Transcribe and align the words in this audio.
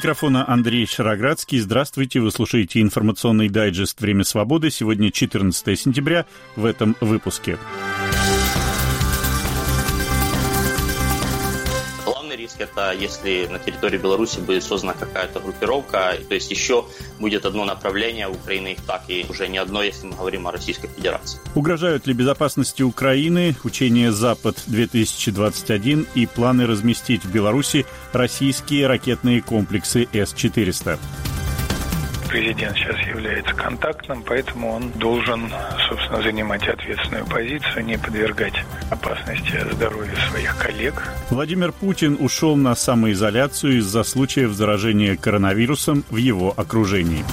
микрофона 0.00 0.50
Андрей 0.50 0.86
Шароградский. 0.86 1.58
Здравствуйте, 1.58 2.20
вы 2.20 2.30
слушаете 2.30 2.80
информационный 2.80 3.50
дайджест 3.50 4.00
«Время 4.00 4.24
свободы». 4.24 4.70
Сегодня 4.70 5.10
14 5.12 5.78
сентября 5.78 6.24
в 6.56 6.64
этом 6.64 6.96
выпуске. 7.02 7.58
Это 12.60 12.92
если 12.92 13.46
на 13.50 13.58
территории 13.58 13.98
Беларуси 13.98 14.38
будет 14.40 14.62
создана 14.62 14.94
какая-то 14.94 15.40
группировка, 15.40 16.16
то 16.28 16.34
есть 16.34 16.50
еще 16.50 16.84
будет 17.18 17.44
одно 17.46 17.64
направление 17.64 18.28
Украины 18.28 18.72
их 18.72 18.80
так, 18.86 19.04
и 19.08 19.26
уже 19.28 19.48
не 19.48 19.58
одно, 19.58 19.82
если 19.82 20.06
мы 20.06 20.14
говорим 20.16 20.46
о 20.46 20.52
Российской 20.52 20.88
Федерации. 20.88 21.38
Угрожают 21.54 22.06
ли 22.06 22.14
безопасности 22.14 22.82
Украины 22.82 23.56
учение 23.64 24.12
«Запад-2021» 24.12 26.06
и 26.14 26.26
планы 26.26 26.66
разместить 26.66 27.24
в 27.24 27.32
Беларуси 27.32 27.86
российские 28.12 28.86
ракетные 28.86 29.42
комплексы 29.42 30.08
С-400? 30.12 30.98
Президент 32.30 32.76
сейчас 32.76 32.96
является 33.08 33.52
контактным, 33.54 34.22
поэтому 34.22 34.70
он 34.72 34.90
должен, 34.92 35.50
собственно, 35.88 36.22
занимать 36.22 36.66
ответственную 36.68 37.26
позицию, 37.26 37.84
не 37.84 37.98
подвергать 37.98 38.54
опасности 38.88 39.60
здоровья 39.72 40.14
своих 40.30 40.56
коллег. 40.56 41.02
Владимир 41.30 41.72
Путин 41.72 42.16
ушел 42.20 42.56
на 42.56 42.74
самоизоляцию 42.76 43.78
из-за 43.78 44.04
случаев 44.04 44.52
заражения 44.52 45.16
коронавирусом 45.16 46.04
в 46.08 46.16
его 46.16 46.54
окружении. 46.56 47.24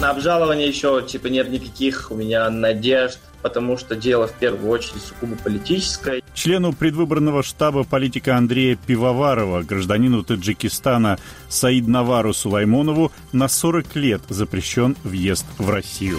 На 0.00 0.10
обжалование 0.10 0.66
еще 0.66 1.02
типа 1.06 1.28
нет 1.28 1.48
никаких 1.50 2.10
у 2.10 2.16
меня 2.16 2.50
надежд 2.50 3.20
потому 3.44 3.76
что 3.76 3.94
дело 3.94 4.26
в 4.26 4.32
первую 4.32 4.70
очередь 4.70 5.02
сугубо 5.02 5.36
политическое. 5.36 6.22
Члену 6.32 6.72
предвыборного 6.72 7.42
штаба 7.42 7.84
политика 7.84 8.38
Андрея 8.38 8.78
Пивоварова, 8.86 9.62
гражданину 9.62 10.24
Таджикистана 10.24 11.18
Саид 11.50 11.86
Навару 11.86 12.32
Сулаймонову 12.32 13.12
на 13.32 13.48
40 13.48 13.96
лет 13.96 14.22
запрещен 14.30 14.96
въезд 15.04 15.44
в 15.58 15.68
Россию. 15.68 16.16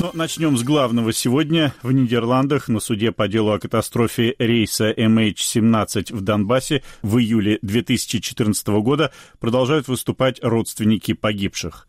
Но 0.00 0.10
начнем 0.14 0.56
с 0.56 0.62
главного. 0.62 1.12
Сегодня 1.12 1.74
в 1.82 1.92
Нидерландах 1.92 2.68
на 2.68 2.80
суде 2.80 3.12
по 3.12 3.28
делу 3.28 3.52
о 3.52 3.58
катастрофе 3.58 4.34
рейса 4.38 4.90
MH17 4.90 6.16
в 6.16 6.22
Донбассе 6.22 6.82
в 7.02 7.18
июле 7.18 7.58
2014 7.60 8.66
года 8.80 9.12
продолжают 9.38 9.86
выступать 9.86 10.42
родственники 10.42 11.12
погибших. 11.12 11.86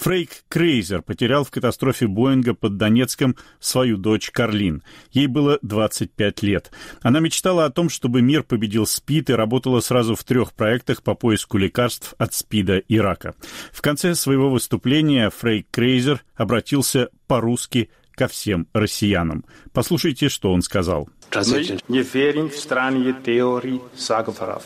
Фрейк 0.00 0.30
Крейзер 0.48 1.02
потерял 1.02 1.44
в 1.44 1.50
катастрофе 1.50 2.06
Боинга 2.06 2.54
под 2.54 2.78
Донецком 2.78 3.36
свою 3.58 3.98
дочь 3.98 4.30
Карлин. 4.30 4.82
Ей 5.12 5.26
было 5.26 5.58
25 5.60 6.42
лет. 6.42 6.70
Она 7.02 7.20
мечтала 7.20 7.66
о 7.66 7.70
том, 7.70 7.90
чтобы 7.90 8.22
мир 8.22 8.42
победил 8.42 8.86
СПИД 8.86 9.30
и 9.30 9.34
работала 9.34 9.80
сразу 9.80 10.14
в 10.14 10.24
трех 10.24 10.54
проектах 10.54 11.02
по 11.02 11.14
поиску 11.14 11.58
лекарств 11.58 12.14
от 12.16 12.32
СПИДа 12.32 12.78
и 12.78 12.98
рака. 12.98 13.34
В 13.72 13.82
конце 13.82 14.14
своего 14.14 14.48
выступления 14.48 15.28
Фрейк 15.28 15.66
Крейзер 15.70 16.24
обратился 16.34 17.10
по-русски 17.26 17.90
ко 18.12 18.26
всем 18.26 18.68
россиянам. 18.72 19.44
Послушайте, 19.74 20.30
что 20.30 20.50
он 20.50 20.62
сказал. 20.62 21.10
Мы 21.34 21.78
не 21.88 22.00
верим 22.00 22.48
в 22.48 22.56
странные 22.56 23.12
теории 23.12 23.82
заговоров. 23.98 24.64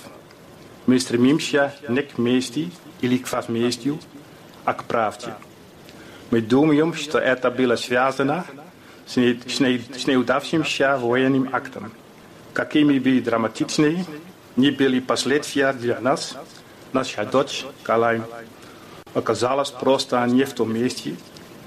Мы 0.87 1.01
стремимся 1.01 1.75
не 1.89 2.03
к 2.03 2.19
мести 2.19 2.71
или 3.01 3.19
к 3.19 3.33
возмездию, 3.33 3.99
а 4.65 4.75
к 4.75 4.85
правде. 4.85 5.35
Мы 6.31 6.41
думаем, 6.41 6.95
что 6.95 7.19
это 7.19 7.51
было 7.51 7.77
связано 7.77 8.45
с, 9.07 9.17
не, 9.17 9.41
с, 9.47 9.61
не, 9.61 9.79
с 9.79 10.07
неудавшимся 10.07 10.97
военным 10.97 11.49
актом. 11.53 11.93
Какими 12.53 12.99
бы 12.99 13.21
драматичными 13.21 14.07
ни 14.57 14.71
были 14.71 15.01
последствия 15.01 15.73
для 15.73 16.01
нас, 16.01 16.37
наша 16.93 17.25
дочь 17.25 17.65
Калай 17.83 18.23
оказалась 19.13 19.71
просто 19.71 20.25
не 20.27 20.45
в 20.45 20.53
том 20.53 20.73
месте 20.73 21.17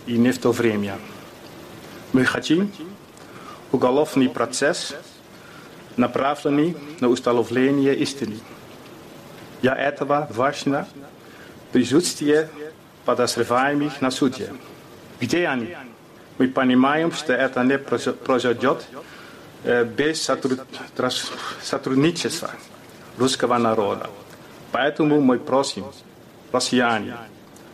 и 0.05 0.17
не 0.17 0.31
в 0.31 0.39
то 0.39 0.51
время. 0.51 0.97
Мы 2.13 2.25
хотим 2.25 2.71
уголовный 3.71 4.29
процесс, 4.29 4.95
направленный 5.97 6.77
на 6.99 7.09
установление 7.09 7.95
истины. 7.95 8.39
Для 9.61 9.75
этого 9.75 10.27
важно 10.31 10.87
присутствие 11.71 12.49
подозреваемых 13.07 14.01
на 14.01 14.11
суде. 14.11 14.49
Где 15.21 15.47
они? 15.47 15.75
Мы 16.37 16.47
понимаем, 16.49 17.11
что 17.11 17.33
это 17.33 17.63
не 17.63 17.77
произойдет 17.77 18.85
без 19.97 20.21
сотрудничества 21.63 22.51
русского 23.17 23.57
народа. 23.57 24.09
Поэтому 24.71 25.21
мы 25.21 25.39
просим, 25.39 25.85
россияне, 26.51 27.15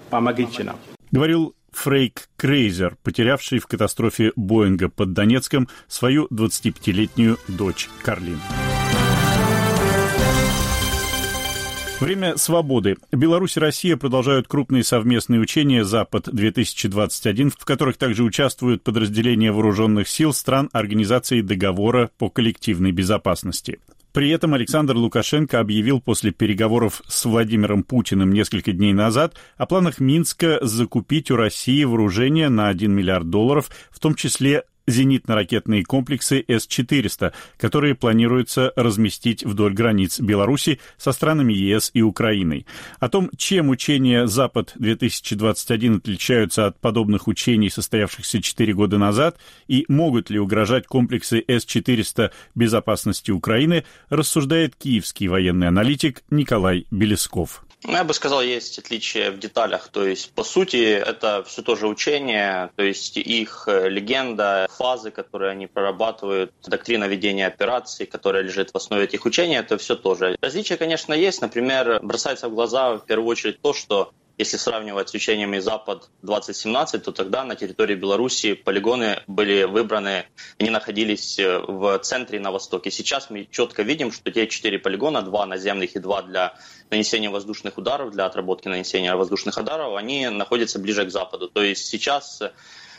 помогите 0.09 0.63
нам. 0.63 0.77
Говорил 1.11 1.55
Фрейк 1.71 2.29
Крейзер, 2.37 2.95
потерявший 3.03 3.57
в 3.57 3.65
катастрофе 3.65 4.31
Боинга 4.35 4.89
под 4.89 5.13
Донецком 5.13 5.67
свою 5.87 6.27
25-летнюю 6.27 7.37
дочь 7.47 7.89
Карлин. 8.03 8.39
Время 12.03 12.35
свободы. 12.35 12.97
Беларусь 13.13 13.55
и 13.55 13.61
Россия 13.61 13.95
продолжают 13.95 14.49
крупные 14.49 14.83
совместные 14.83 15.39
учения 15.39 15.85
«Запад-2021», 15.85 17.53
в 17.57 17.63
которых 17.63 17.95
также 17.95 18.23
участвуют 18.23 18.83
подразделения 18.83 19.53
вооруженных 19.53 20.09
сил 20.09 20.33
стран 20.33 20.69
Организации 20.73 21.39
договора 21.39 22.11
по 22.17 22.29
коллективной 22.29 22.91
безопасности. 22.91 23.79
При 24.11 24.29
этом 24.31 24.53
Александр 24.53 24.97
Лукашенко 24.97 25.61
объявил 25.61 26.01
после 26.01 26.31
переговоров 26.31 27.01
с 27.07 27.23
Владимиром 27.23 27.83
Путиным 27.83 28.33
несколько 28.33 28.73
дней 28.73 28.91
назад 28.91 29.37
о 29.55 29.65
планах 29.65 30.01
Минска 30.01 30.59
закупить 30.61 31.31
у 31.31 31.37
России 31.37 31.85
вооружение 31.85 32.49
на 32.49 32.67
1 32.67 32.91
миллиард 32.91 33.29
долларов, 33.29 33.69
в 33.91 33.99
том 33.99 34.13
числе 34.13 34.65
зенитно-ракетные 34.87 35.83
комплексы 35.83 36.43
С-400, 36.47 37.33
которые 37.57 37.95
планируется 37.95 38.73
разместить 38.75 39.43
вдоль 39.43 39.73
границ 39.73 40.19
Беларуси 40.19 40.79
со 40.97 41.11
странами 41.11 41.53
ЕС 41.53 41.91
и 41.93 42.01
Украиной. 42.01 42.65
О 42.99 43.09
том, 43.09 43.29
чем 43.37 43.69
учения 43.69 44.27
«Запад-2021» 44.27 45.97
отличаются 45.97 46.67
от 46.67 46.79
подобных 46.79 47.27
учений, 47.27 47.69
состоявшихся 47.69 48.41
4 48.41 48.73
года 48.73 48.97
назад, 48.97 49.37
и 49.67 49.85
могут 49.87 50.29
ли 50.29 50.39
угрожать 50.39 50.87
комплексы 50.87 51.43
С-400 51.47 52.31
безопасности 52.55 53.31
Украины, 53.31 53.83
рассуждает 54.09 54.75
киевский 54.75 55.27
военный 55.27 55.67
аналитик 55.67 56.23
Николай 56.29 56.85
Белесков. 56.91 57.63
Ну, 57.85 57.93
я 57.93 58.03
бы 58.03 58.13
сказал, 58.13 58.41
есть 58.41 58.79
отличия 58.79 59.31
в 59.31 59.39
деталях. 59.39 59.89
То 59.89 60.05
есть, 60.05 60.31
по 60.33 60.43
сути, 60.43 60.93
это 60.93 61.43
все 61.43 61.61
тоже 61.61 61.87
учение, 61.87 62.71
то 62.75 62.83
есть 62.83 63.17
их 63.17 63.65
э, 63.67 63.89
легенда, 63.89 64.67
фазы, 64.77 65.11
которые 65.11 65.51
они 65.51 65.67
прорабатывают, 65.67 66.53
доктрина 66.65 67.05
ведения 67.05 67.47
операций, 67.47 68.05
которая 68.05 68.43
лежит 68.43 68.71
в 68.71 68.77
основе 68.77 69.03
этих 69.03 69.25
учений, 69.25 69.55
это 69.55 69.77
все 69.77 69.95
тоже. 69.95 70.37
Различия, 70.41 70.77
конечно, 70.77 71.13
есть. 71.13 71.41
Например, 71.41 71.99
бросается 72.01 72.47
в 72.47 72.53
глаза 72.53 72.95
в 72.95 73.05
первую 73.05 73.27
очередь 73.27 73.61
то, 73.61 73.73
что 73.73 74.13
если 74.37 74.57
сравнивать 74.57 75.09
с 75.09 75.13
учениями 75.13 75.59
Запад-2017, 75.59 76.99
то 76.99 77.11
тогда 77.11 77.43
на 77.43 77.55
территории 77.55 77.95
Беларуси 77.95 78.53
полигоны 78.55 79.21
были 79.27 79.63
выбраны, 79.63 80.25
они 80.59 80.69
находились 80.71 81.37
э, 81.37 81.59
в 81.59 81.99
центре 81.99 82.39
и 82.39 82.41
на 82.41 82.51
востоке. 82.51 82.89
Сейчас 82.89 83.29
мы 83.29 83.47
четко 83.51 83.83
видим, 83.83 84.11
что 84.11 84.31
те 84.31 84.47
четыре 84.47 84.79
полигона, 84.79 85.21
два 85.21 85.45
наземных 85.45 85.95
и 85.95 85.99
два 85.99 86.23
для 86.23 86.55
нанесения 86.89 87.29
воздушных 87.29 87.77
ударов, 87.77 88.11
для 88.11 88.25
отработки 88.25 88.67
нанесения 88.67 89.15
воздушных 89.15 89.57
ударов, 89.57 89.95
они 89.95 90.27
находятся 90.29 90.79
ближе 90.79 91.05
к 91.05 91.11
западу. 91.11 91.47
То 91.47 91.61
есть 91.61 91.85
сейчас 91.85 92.41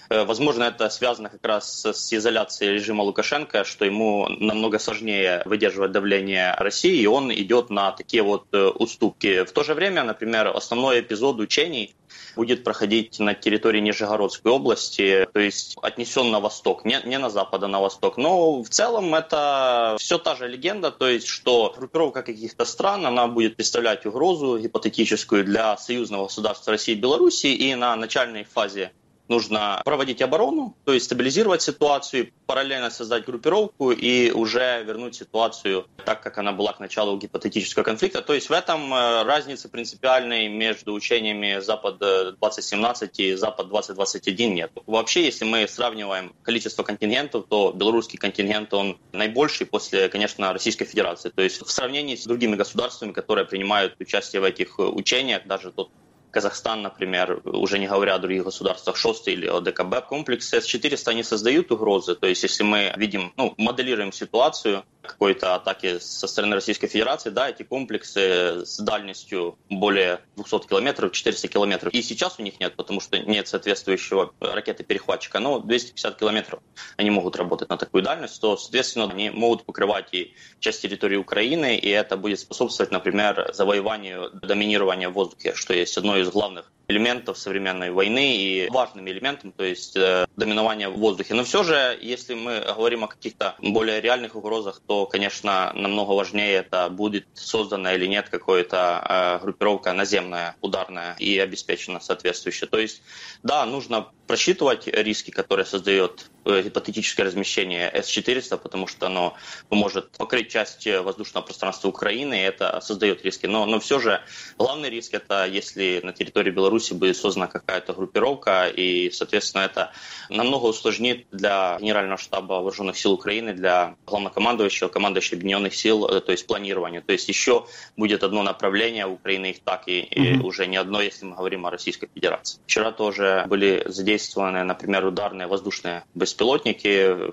возможно, 0.09 0.65
это 0.65 0.89
связано 0.91 1.29
как 1.29 1.45
раз 1.45 1.85
с 1.85 2.13
изоляцией 2.13 2.75
режима 2.75 3.03
Лукашенко, 3.03 3.65
что 3.65 3.85
ему 3.85 4.29
намного 4.29 4.79
сложнее 4.79 5.43
выдерживать 5.45 5.93
давление 5.93 6.55
России, 6.55 7.01
и 7.01 7.07
он 7.07 7.33
идет 7.33 7.71
на 7.71 7.93
такие 7.93 8.23
вот 8.23 8.47
э, 8.53 8.67
уступки. 8.67 9.45
В 9.45 9.53
то 9.53 9.63
же 9.63 9.75
время, 9.75 10.05
например, 10.05 10.49
основной 10.49 11.01
эпизод 11.01 11.41
учений 11.41 11.95
будет 12.37 12.65
проходить 12.65 13.19
на 13.19 13.35
территории 13.35 13.81
Нижегородской 13.81 14.51
области, 14.51 15.29
то 15.33 15.41
есть 15.41 15.77
отнесен 15.83 16.31
на 16.31 16.41
восток, 16.41 16.85
не, 16.85 17.01
не 17.05 17.19
на 17.19 17.31
запад, 17.31 17.63
а 17.63 17.69
на 17.69 17.81
восток. 17.81 18.17
Но 18.17 18.63
в 18.63 18.69
целом 18.69 19.15
это 19.15 19.97
все 19.99 20.19
та 20.19 20.35
же 20.35 20.49
легенда, 20.49 20.91
то 20.91 21.09
есть 21.09 21.27
что 21.27 21.75
группировка 21.77 22.23
каких-то 22.23 22.65
стран, 22.65 23.07
она 23.07 23.27
будет 23.27 23.57
представлять 23.57 24.07
угрозу 24.07 24.59
гипотетическую 24.59 25.45
для 25.45 25.77
союзного 25.77 26.25
государства 26.25 26.73
России 26.73 26.93
и 26.93 26.99
Беларуси, 26.99 27.47
и 27.47 27.75
на 27.75 27.95
начальной 27.97 28.45
фазе 28.45 28.93
нужно 29.29 29.81
проводить 29.85 30.23
оборону, 30.23 30.77
то 30.85 30.93
есть 30.93 31.07
стабилизировать 31.07 31.63
ситуацию, 31.63 32.31
параллельно 32.47 32.91
создать 32.91 33.25
группировку 33.25 33.91
и 33.91 34.31
уже 34.31 34.83
вернуть 34.87 35.15
ситуацию 35.15 35.87
так, 36.05 36.23
как 36.23 36.39
она 36.39 36.53
была 36.53 36.73
к 36.73 36.81
началу 36.81 37.17
гипотетического 37.17 37.83
конфликта. 37.83 38.21
То 38.21 38.35
есть 38.35 38.51
в 38.51 38.53
этом 38.53 38.93
э, 38.93 39.23
разницы 39.25 39.69
принципиальной 39.69 40.49
между 40.49 40.93
учениями 40.93 41.61
Запад-2017 41.61 43.11
и 43.17 43.35
Запад-2021 43.35 44.47
нет. 44.47 44.73
Вообще, 44.87 45.25
если 45.25 45.45
мы 45.45 45.67
сравниваем 45.67 46.35
количество 46.43 46.83
контингентов, 46.83 47.47
то 47.49 47.73
белорусский 47.73 48.19
контингент, 48.19 48.75
он 48.75 48.99
наибольший 49.13 49.67
после, 49.67 50.09
конечно, 50.09 50.53
Российской 50.53 50.85
Федерации. 50.85 51.31
То 51.31 51.43
есть 51.43 51.63
в 51.63 51.71
сравнении 51.71 52.17
с 52.17 52.25
другими 52.25 52.57
государствами, 52.57 53.13
которые 53.13 53.47
принимают 53.47 53.97
участие 53.99 54.41
в 54.41 54.45
этих 54.45 54.79
учениях, 54.79 55.47
даже 55.47 55.73
тот 55.73 55.91
Казахстан, 56.35 56.83
например, 56.83 57.41
уже 57.45 57.79
не 57.79 57.87
говоря 57.87 58.17
о 58.17 58.19
других 58.19 58.43
государствах, 58.45 58.97
ШОСТ 58.97 59.29
или 59.29 59.47
ОДКБ, 59.47 60.05
комплексы 60.09 60.61
С-400 60.61 61.11
они 61.11 61.23
создают 61.23 61.71
угрозы. 61.71 62.17
То 62.17 62.27
есть 62.27 62.43
если 62.43 62.65
мы 62.65 62.93
видим, 62.97 63.33
ну, 63.37 63.55
моделируем 63.57 64.11
ситуацию, 64.11 64.85
какой-то 65.07 65.55
атаки 65.55 65.99
со 65.99 66.27
стороны 66.27 66.55
Российской 66.55 66.87
Федерации, 66.87 67.31
да, 67.31 67.51
эти 67.51 67.63
комплексы 67.63 68.65
с 68.65 68.79
дальностью 68.79 69.59
более 69.69 70.21
200 70.37 70.69
километров, 70.69 71.13
400 71.13 71.49
километров. 71.49 71.93
И 71.93 72.03
сейчас 72.03 72.39
у 72.39 72.43
них 72.43 72.61
нет, 72.61 72.77
потому 72.77 73.01
что 73.01 73.19
нет 73.19 73.49
соответствующего 73.49 74.33
ракеты-перехватчика, 74.41 75.39
но 75.39 75.59
250 75.61 76.17
километров 76.19 76.61
они 76.97 77.11
могут 77.11 77.37
работать 77.37 77.69
на 77.69 77.77
такую 77.77 78.03
дальность, 78.03 78.41
то, 78.41 78.57
соответственно, 78.57 79.11
они 79.11 79.31
могут 79.31 79.65
покрывать 79.65 80.09
и 80.13 80.35
часть 80.61 80.83
территории 80.83 81.17
Украины, 81.17 81.77
и 81.77 81.89
это 81.89 82.17
будет 82.17 82.41
способствовать, 82.41 82.93
например, 82.93 83.51
завоеванию 83.53 84.31
доминирования 84.43 85.09
в 85.09 85.13
воздухе, 85.13 85.55
что 85.55 85.75
есть 85.75 85.97
одно 85.97 86.17
из 86.17 86.31
главных 86.31 86.71
элементов 86.89 87.39
современной 87.39 87.91
войны 87.91 88.37
и 88.37 88.69
важным 88.71 89.09
элементом, 89.09 89.53
то 89.53 89.65
есть 89.65 89.97
э, 89.97 90.27
доминование 90.37 90.89
в 90.89 90.99
воздухе. 90.99 91.35
Но 91.35 91.45
все 91.45 91.63
же, 91.63 91.99
если 92.01 92.35
мы 92.35 92.61
говорим 92.61 93.05
о 93.05 93.09
каких-то 93.09 93.55
более 93.59 94.01
реальных 94.01 94.37
угрозах, 94.37 94.81
то, 94.87 95.07
конечно, 95.07 95.73
намного 95.75 96.13
важнее 96.13 96.55
это 96.55 96.89
будет 96.89 97.27
создана 97.35 97.95
или 97.95 98.07
нет 98.07 98.29
какая-то 98.29 99.39
э, 99.41 99.45
группировка 99.45 99.93
наземная, 99.93 100.57
ударная 100.61 101.17
и 101.19 101.39
обеспечена 101.39 102.01
соответствующая. 102.01 102.67
То 102.67 102.79
есть, 102.79 103.03
да, 103.43 103.65
нужно 103.65 104.09
просчитывать 104.27 104.87
риски, 104.87 105.31
которые 105.31 105.67
создает 105.67 106.31
гипотетическое 106.45 107.27
размещение 107.27 107.91
С-400, 107.93 108.59
потому 108.59 108.87
что 108.87 109.07
оно 109.07 109.37
поможет 109.69 110.11
покрыть 110.17 110.51
часть 110.51 110.87
воздушного 110.87 111.45
пространства 111.45 111.89
Украины, 111.89 112.35
и 112.35 112.43
это 112.43 112.81
создает 112.81 113.25
риски. 113.25 113.47
Но, 113.47 113.67
но 113.67 113.81
все 113.81 113.99
же 113.99 114.21
главный 114.59 114.91
риск 114.91 115.15
это 115.15 115.47
если 115.47 116.01
на 116.03 116.13
территории 116.13 116.51
Беларуси 116.51 116.95
будет 116.95 117.17
создана 117.17 117.47
какая-то 117.47 117.93
группировка, 117.93 118.67
и, 118.67 119.11
соответственно, 119.11 119.63
это 119.63 119.93
намного 120.29 120.67
усложнит 120.67 121.27
для 121.31 121.79
Генерального 121.81 122.19
штаба 122.19 122.55
Вооруженных 122.55 122.99
сил 122.99 123.13
Украины, 123.13 123.53
для 123.53 123.97
главнокомандующего, 124.07 124.89
командующего 124.89 125.37
Объединенных 125.37 125.75
сил, 125.75 126.07
э, 126.07 126.21
то 126.21 126.33
есть 126.33 126.47
планирование. 126.47 127.01
То 127.01 127.13
есть 127.13 127.29
еще 127.29 127.67
будет 127.97 128.23
одно 128.23 128.43
направление, 128.43 129.07
Украины 129.07 129.51
их 129.51 129.61
так, 129.61 129.85
и, 129.87 130.01
и 130.01 130.39
уже 130.39 130.67
не 130.67 130.77
одно, 130.77 131.01
если 131.01 131.27
мы 131.27 131.37
говорим 131.37 131.67
о 131.67 131.71
Российской 131.71 132.09
Федерации. 132.15 132.59
Вчера 132.67 132.93
тоже 132.93 133.45
были 133.49 133.83
задействованы 133.87 134.35
задействованы, 134.35 134.65
например, 134.65 135.05
ударные 135.07 135.47
воздушные 135.47 136.05
беспилотники 136.15 136.34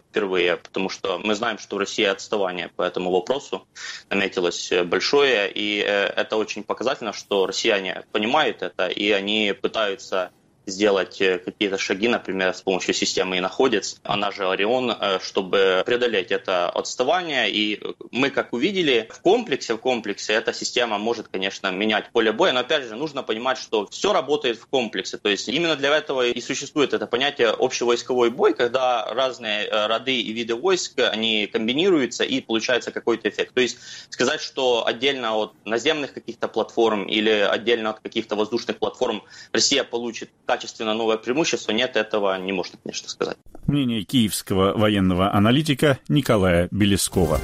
впервые, 0.09 0.57
потому 0.57 0.89
что 0.89 1.19
мы 1.19 1.35
знаем, 1.35 1.57
что 1.57 1.75
в 1.75 1.79
России 1.79 2.05
отставание 2.05 2.69
по 2.69 2.83
этому 2.83 3.11
вопросу 3.11 3.67
наметилось 4.09 4.71
большое, 4.85 5.51
и 5.51 5.79
э, 5.79 6.05
это 6.07 6.37
очень 6.37 6.63
показательно, 6.63 7.13
что 7.13 7.45
россияне 7.45 8.03
понимают 8.11 8.61
это, 8.61 8.87
и 8.87 9.11
они 9.11 9.53
пытаются 9.59 10.31
сделать 10.65 11.21
э, 11.21 11.39
какие-то 11.39 11.77
шаги, 11.77 12.07
например, 12.07 12.53
с 12.53 12.61
помощью 12.61 12.93
системы 12.93 13.37
«Иноходец», 13.37 13.99
она 14.03 14.31
же 14.31 14.49
«Орион», 14.49 14.91
э, 14.91 15.19
чтобы 15.21 15.83
преодолеть 15.85 16.31
это 16.31 16.69
отставание. 16.69 17.51
И 17.51 17.81
мы, 18.11 18.29
как 18.29 18.53
увидели, 18.53 19.07
в 19.11 19.21
комплексе, 19.21 19.73
в 19.73 19.77
комплексе 19.77 20.33
эта 20.33 20.53
система 20.53 20.97
может, 20.97 21.27
конечно, 21.27 21.71
менять 21.71 22.11
поле 22.11 22.31
боя, 22.31 22.53
но, 22.53 22.59
опять 22.59 22.83
же, 22.83 22.95
нужно 22.95 23.23
понимать, 23.23 23.57
что 23.57 23.87
все 23.87 24.13
работает 24.13 24.57
в 24.57 24.67
комплексе. 24.67 25.17
То 25.17 25.29
есть 25.29 25.49
именно 25.49 25.75
для 25.75 25.95
этого 25.95 26.27
и 26.27 26.41
существует 26.41 26.93
это 26.93 27.07
понятие 27.07 27.49
общевойсковой 27.49 28.29
бой, 28.29 28.53
когда 28.53 29.05
разные 29.13 29.65
э, 29.65 29.87
роды 29.87 30.19
и 30.21 30.31
виды 30.31 30.55
войск, 30.55 30.99
они 30.99 31.47
комбинируются 31.47 32.23
и 32.23 32.41
получается 32.41 32.91
какой-то 32.91 33.29
эффект. 33.29 33.53
То 33.53 33.61
есть 33.61 33.77
сказать, 34.09 34.41
что 34.41 34.85
отдельно 34.85 35.35
от 35.35 35.53
наземных 35.65 36.13
каких-то 36.13 36.47
платформ 36.47 37.07
или 37.07 37.29
отдельно 37.29 37.91
от 37.91 37.99
каких-то 37.99 38.35
воздушных 38.35 38.77
платформ 38.77 39.23
Россия 39.51 39.83
получит 39.83 40.29
качественно 40.51 40.93
новое 40.93 41.15
преимущество, 41.15 41.71
нет, 41.71 41.95
этого 41.95 42.37
не 42.37 42.51
можно, 42.51 42.77
конечно, 42.83 43.07
сказать. 43.07 43.37
Мнение 43.67 44.03
киевского 44.03 44.77
военного 44.77 45.33
аналитика 45.33 45.97
Николая 46.09 46.67
Белескова. 46.71 47.39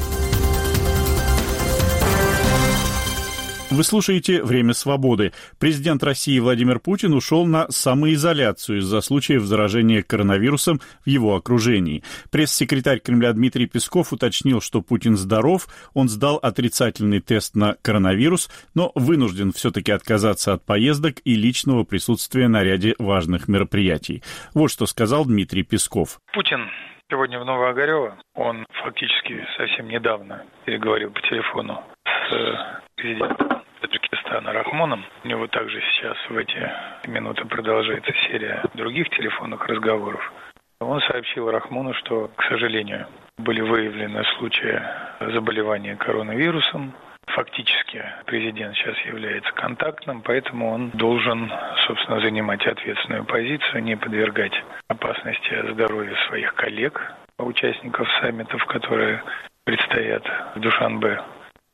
Вы 3.70 3.84
слушаете 3.84 4.42
«Время 4.44 4.72
свободы». 4.72 5.34
Президент 5.60 6.02
России 6.02 6.40
Владимир 6.40 6.80
Путин 6.80 7.14
ушел 7.14 7.46
на 7.46 7.70
самоизоляцию 7.70 8.80
из-за 8.80 9.02
случаев 9.02 9.44
заражения 9.44 10.04
коронавирусом 10.04 10.80
в 11.06 11.10
его 11.10 11.36
окружении. 11.36 12.02
Пресс-секретарь 12.32 13.00
Кремля 13.00 13.34
Дмитрий 13.34 13.68
Песков 13.68 14.14
уточнил, 14.14 14.62
что 14.62 14.82
Путин 14.82 15.18
здоров, 15.18 15.68
он 15.94 16.08
сдал 16.08 16.38
отрицательный 16.38 17.20
тест 17.20 17.56
на 17.56 17.76
коронавирус, 17.82 18.50
но 18.74 18.94
вынужден 18.96 19.52
все-таки 19.52 19.92
отказаться 19.92 20.54
от 20.54 20.66
поездок 20.66 21.16
и 21.26 21.36
личного 21.36 21.84
присутствия 21.84 22.48
на 22.48 22.64
ряде 22.64 22.96
важных 23.00 23.50
мероприятий. 23.50 24.24
Вот 24.54 24.72
что 24.72 24.86
сказал 24.86 25.26
Дмитрий 25.26 25.64
Песков. 25.64 26.22
Путин 26.32 26.70
сегодня 27.12 27.38
в 27.38 27.44
Новоогарево. 27.44 28.18
Он 28.34 28.66
фактически 28.82 29.46
совсем 29.58 29.90
недавно 29.90 30.46
переговорил 30.66 31.12
по 31.12 31.20
телефону 31.22 31.84
с 32.30 32.87
президентом 32.98 33.64
Таджикистана 33.80 34.52
Рахмоном. 34.52 35.06
У 35.24 35.28
него 35.28 35.48
также 35.48 35.82
сейчас 35.82 36.18
в 36.30 36.38
эти 36.38 36.72
минуты 37.08 37.46
продолжается 37.46 38.12
серия 38.28 38.64
других 38.74 39.10
телефонных 39.12 39.66
разговоров. 39.68 40.34
Он 40.80 41.00
сообщил 41.02 41.50
Рахмону, 41.50 41.94
что, 41.94 42.30
к 42.36 42.44
сожалению, 42.44 43.08
были 43.38 43.62
выявлены 43.62 44.24
случаи 44.38 44.82
заболевания 45.20 45.96
коронавирусом. 45.96 46.94
Фактически 47.28 48.04
президент 48.26 48.76
сейчас 48.76 48.98
является 49.06 49.52
контактным, 49.54 50.22
поэтому 50.22 50.72
он 50.72 50.90
должен, 50.92 51.52
собственно, 51.86 52.20
занимать 52.20 52.66
ответственную 52.66 53.26
позицию, 53.26 53.84
не 53.84 53.96
подвергать 53.96 54.54
опасности 54.88 55.72
здоровья 55.72 56.16
своих 56.28 56.56
коллег, 56.56 57.14
участников 57.38 58.08
саммитов, 58.22 58.66
которые 58.66 59.22
предстоят 59.66 60.24
в 60.56 60.60
Душанбе 60.60 61.22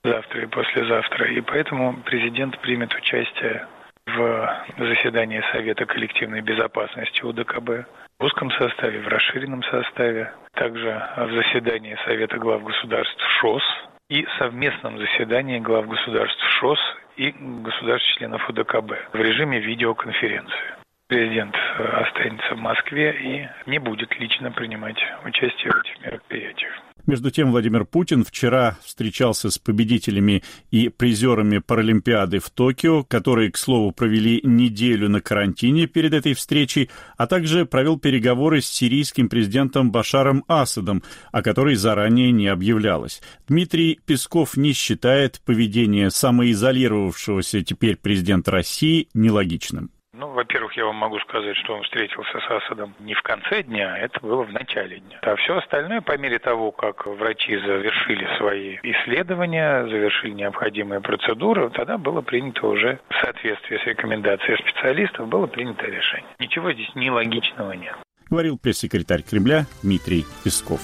завтра 0.03 0.43
и 0.43 0.45
послезавтра. 0.47 1.31
И 1.31 1.41
поэтому 1.41 1.97
президент 2.03 2.59
примет 2.59 2.93
участие 2.93 3.67
в 4.05 4.65
заседании 4.77 5.43
Совета 5.51 5.85
коллективной 5.85 6.41
безопасности 6.41 7.23
УДКБ 7.23 7.87
в 8.19 8.25
узком 8.25 8.51
составе, 8.51 8.99
в 8.99 9.07
расширенном 9.07 9.63
составе, 9.63 10.33
также 10.53 11.01
в 11.17 11.31
заседании 11.33 11.97
Совета 12.05 12.37
глав 12.37 12.63
государств 12.63 13.21
ШОС 13.39 13.63
и 14.09 14.25
совместном 14.37 14.97
заседании 14.97 15.59
глав 15.59 15.87
государств 15.87 16.43
ШОС 16.59 16.79
и 17.15 17.33
государств-членов 17.39 18.47
УДКБ 18.49 19.13
в 19.13 19.15
режиме 19.15 19.59
видеоконференции. 19.59 20.75
Президент 21.07 21.55
останется 21.77 22.55
в 22.55 22.59
Москве 22.59 23.11
и 23.11 23.69
не 23.69 23.79
будет 23.79 24.17
лично 24.19 24.51
принимать 24.51 24.97
участие 25.25 25.71
в 25.71 25.79
этих 25.79 26.01
мероприятиях. 26.01 26.73
Между 27.05 27.31
тем, 27.31 27.51
Владимир 27.51 27.83
Путин 27.83 28.23
вчера 28.23 28.77
встречался 28.81 29.49
с 29.49 29.57
победителями 29.57 30.41
и 30.71 30.87
призерами 30.87 31.57
Паралимпиады 31.57 32.39
в 32.39 32.49
Токио, 32.49 33.03
которые, 33.03 33.51
к 33.51 33.57
слову, 33.57 33.91
провели 33.91 34.39
неделю 34.43 35.09
на 35.09 35.19
карантине 35.19 35.87
перед 35.87 36.13
этой 36.13 36.33
встречей, 36.33 36.89
а 37.17 37.27
также 37.27 37.65
провел 37.65 37.99
переговоры 37.99 38.61
с 38.61 38.67
сирийским 38.67 39.27
президентом 39.27 39.91
Башаром 39.91 40.45
Асадом, 40.47 41.03
о 41.33 41.41
которой 41.41 41.75
заранее 41.75 42.31
не 42.31 42.47
объявлялось. 42.47 43.21
Дмитрий 43.49 43.99
Песков 44.05 44.55
не 44.55 44.71
считает 44.71 45.41
поведение 45.43 46.09
самоизолировавшегося 46.09 47.63
теперь 47.63 47.97
президента 47.97 48.51
России 48.51 49.09
нелогичным. 49.13 49.92
Ну, 50.15 50.29
во-первых, 50.29 50.77
я 50.77 50.85
вам 50.85 50.97
могу 50.97 51.17
сказать, 51.19 51.57
что 51.57 51.73
он 51.73 51.81
встретился 51.81 52.39
с 52.39 52.51
Асадом 52.51 52.93
не 52.99 53.15
в 53.15 53.21
конце 53.23 53.63
дня, 53.63 53.97
это 53.97 54.19
было 54.19 54.43
в 54.43 54.51
начале 54.51 54.99
дня. 54.99 55.17
А 55.23 55.35
все 55.37 55.57
остальное, 55.57 56.01
по 56.01 56.15
мере 56.19 56.37
того, 56.37 56.71
как 56.71 57.07
врачи 57.07 57.57
завершили 57.57 58.27
свои 58.37 58.77
исследования, 58.83 59.87
завершили 59.87 60.33
необходимые 60.33 61.01
процедуры, 61.01 61.71
тогда 61.71 61.97
было 61.97 62.21
принято 62.21 62.67
уже 62.67 62.99
в 63.09 63.25
соответствии 63.25 63.77
с 63.77 63.85
рекомендацией 63.87 64.57
специалистов, 64.59 65.27
было 65.27 65.47
принято 65.47 65.87
решение. 65.87 66.29
Ничего 66.37 66.71
здесь 66.73 66.93
нелогичного 66.93 67.71
нет. 67.71 67.95
Говорил 68.29 68.59
пресс-секретарь 68.59 69.23
Кремля 69.23 69.65
Дмитрий 69.81 70.25
Песков. 70.43 70.81